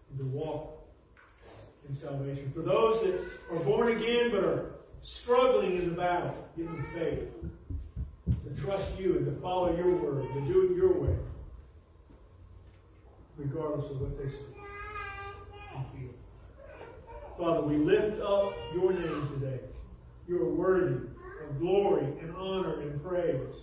and 0.10 0.20
to 0.20 0.26
walk 0.26 0.88
in 1.90 1.98
salvation. 1.98 2.50
For 2.56 2.62
those 2.62 3.02
that 3.02 3.20
are 3.52 3.60
born 3.60 3.92
again 3.92 4.32
but 4.32 4.46
are 4.46 4.72
struggling 5.02 5.76
in 5.76 5.90
the 5.90 5.96
battle, 5.96 6.48
give 6.56 6.68
them 6.68 6.86
faith 6.94 7.28
trust 8.64 8.98
you 8.98 9.18
and 9.18 9.26
to 9.26 9.42
follow 9.42 9.76
your 9.76 9.92
word, 9.96 10.34
to 10.34 10.42
do 10.42 10.66
it 10.66 10.78
your 10.78 10.94
way, 10.94 11.16
regardless 13.38 13.90
of 13.92 14.00
what 14.00 14.18
they 14.18 14.30
say 14.30 14.46
and 15.76 15.86
feel. 15.92 16.14
Father, 17.38 17.62
we 17.62 17.78
lift 17.78 18.22
up 18.22 18.54
your 18.74 18.94
name 18.94 19.28
today. 19.34 19.60
You 20.28 20.42
are 20.44 20.54
worthy 20.54 20.96
of 20.96 21.60
glory 21.60 22.06
and 22.22 22.34
honor 22.38 22.80
and 22.80 23.04
praise. 23.04 23.56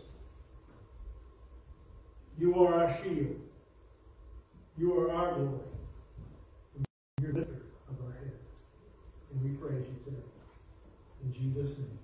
You 2.38 2.62
are 2.62 2.84
our 2.84 3.02
shield. 3.02 3.40
You 4.76 4.98
are 5.00 5.12
our 5.12 5.34
glory. 5.34 5.60
You're 7.22 7.32
lifter 7.32 7.62
of 7.88 8.06
our 8.06 8.12
head. 8.12 8.32
And 9.32 9.42
we 9.42 9.50
praise 9.56 9.86
you 9.86 10.04
today. 10.04 10.22
In 11.24 11.32
Jesus' 11.32 11.76
name. 11.78 11.99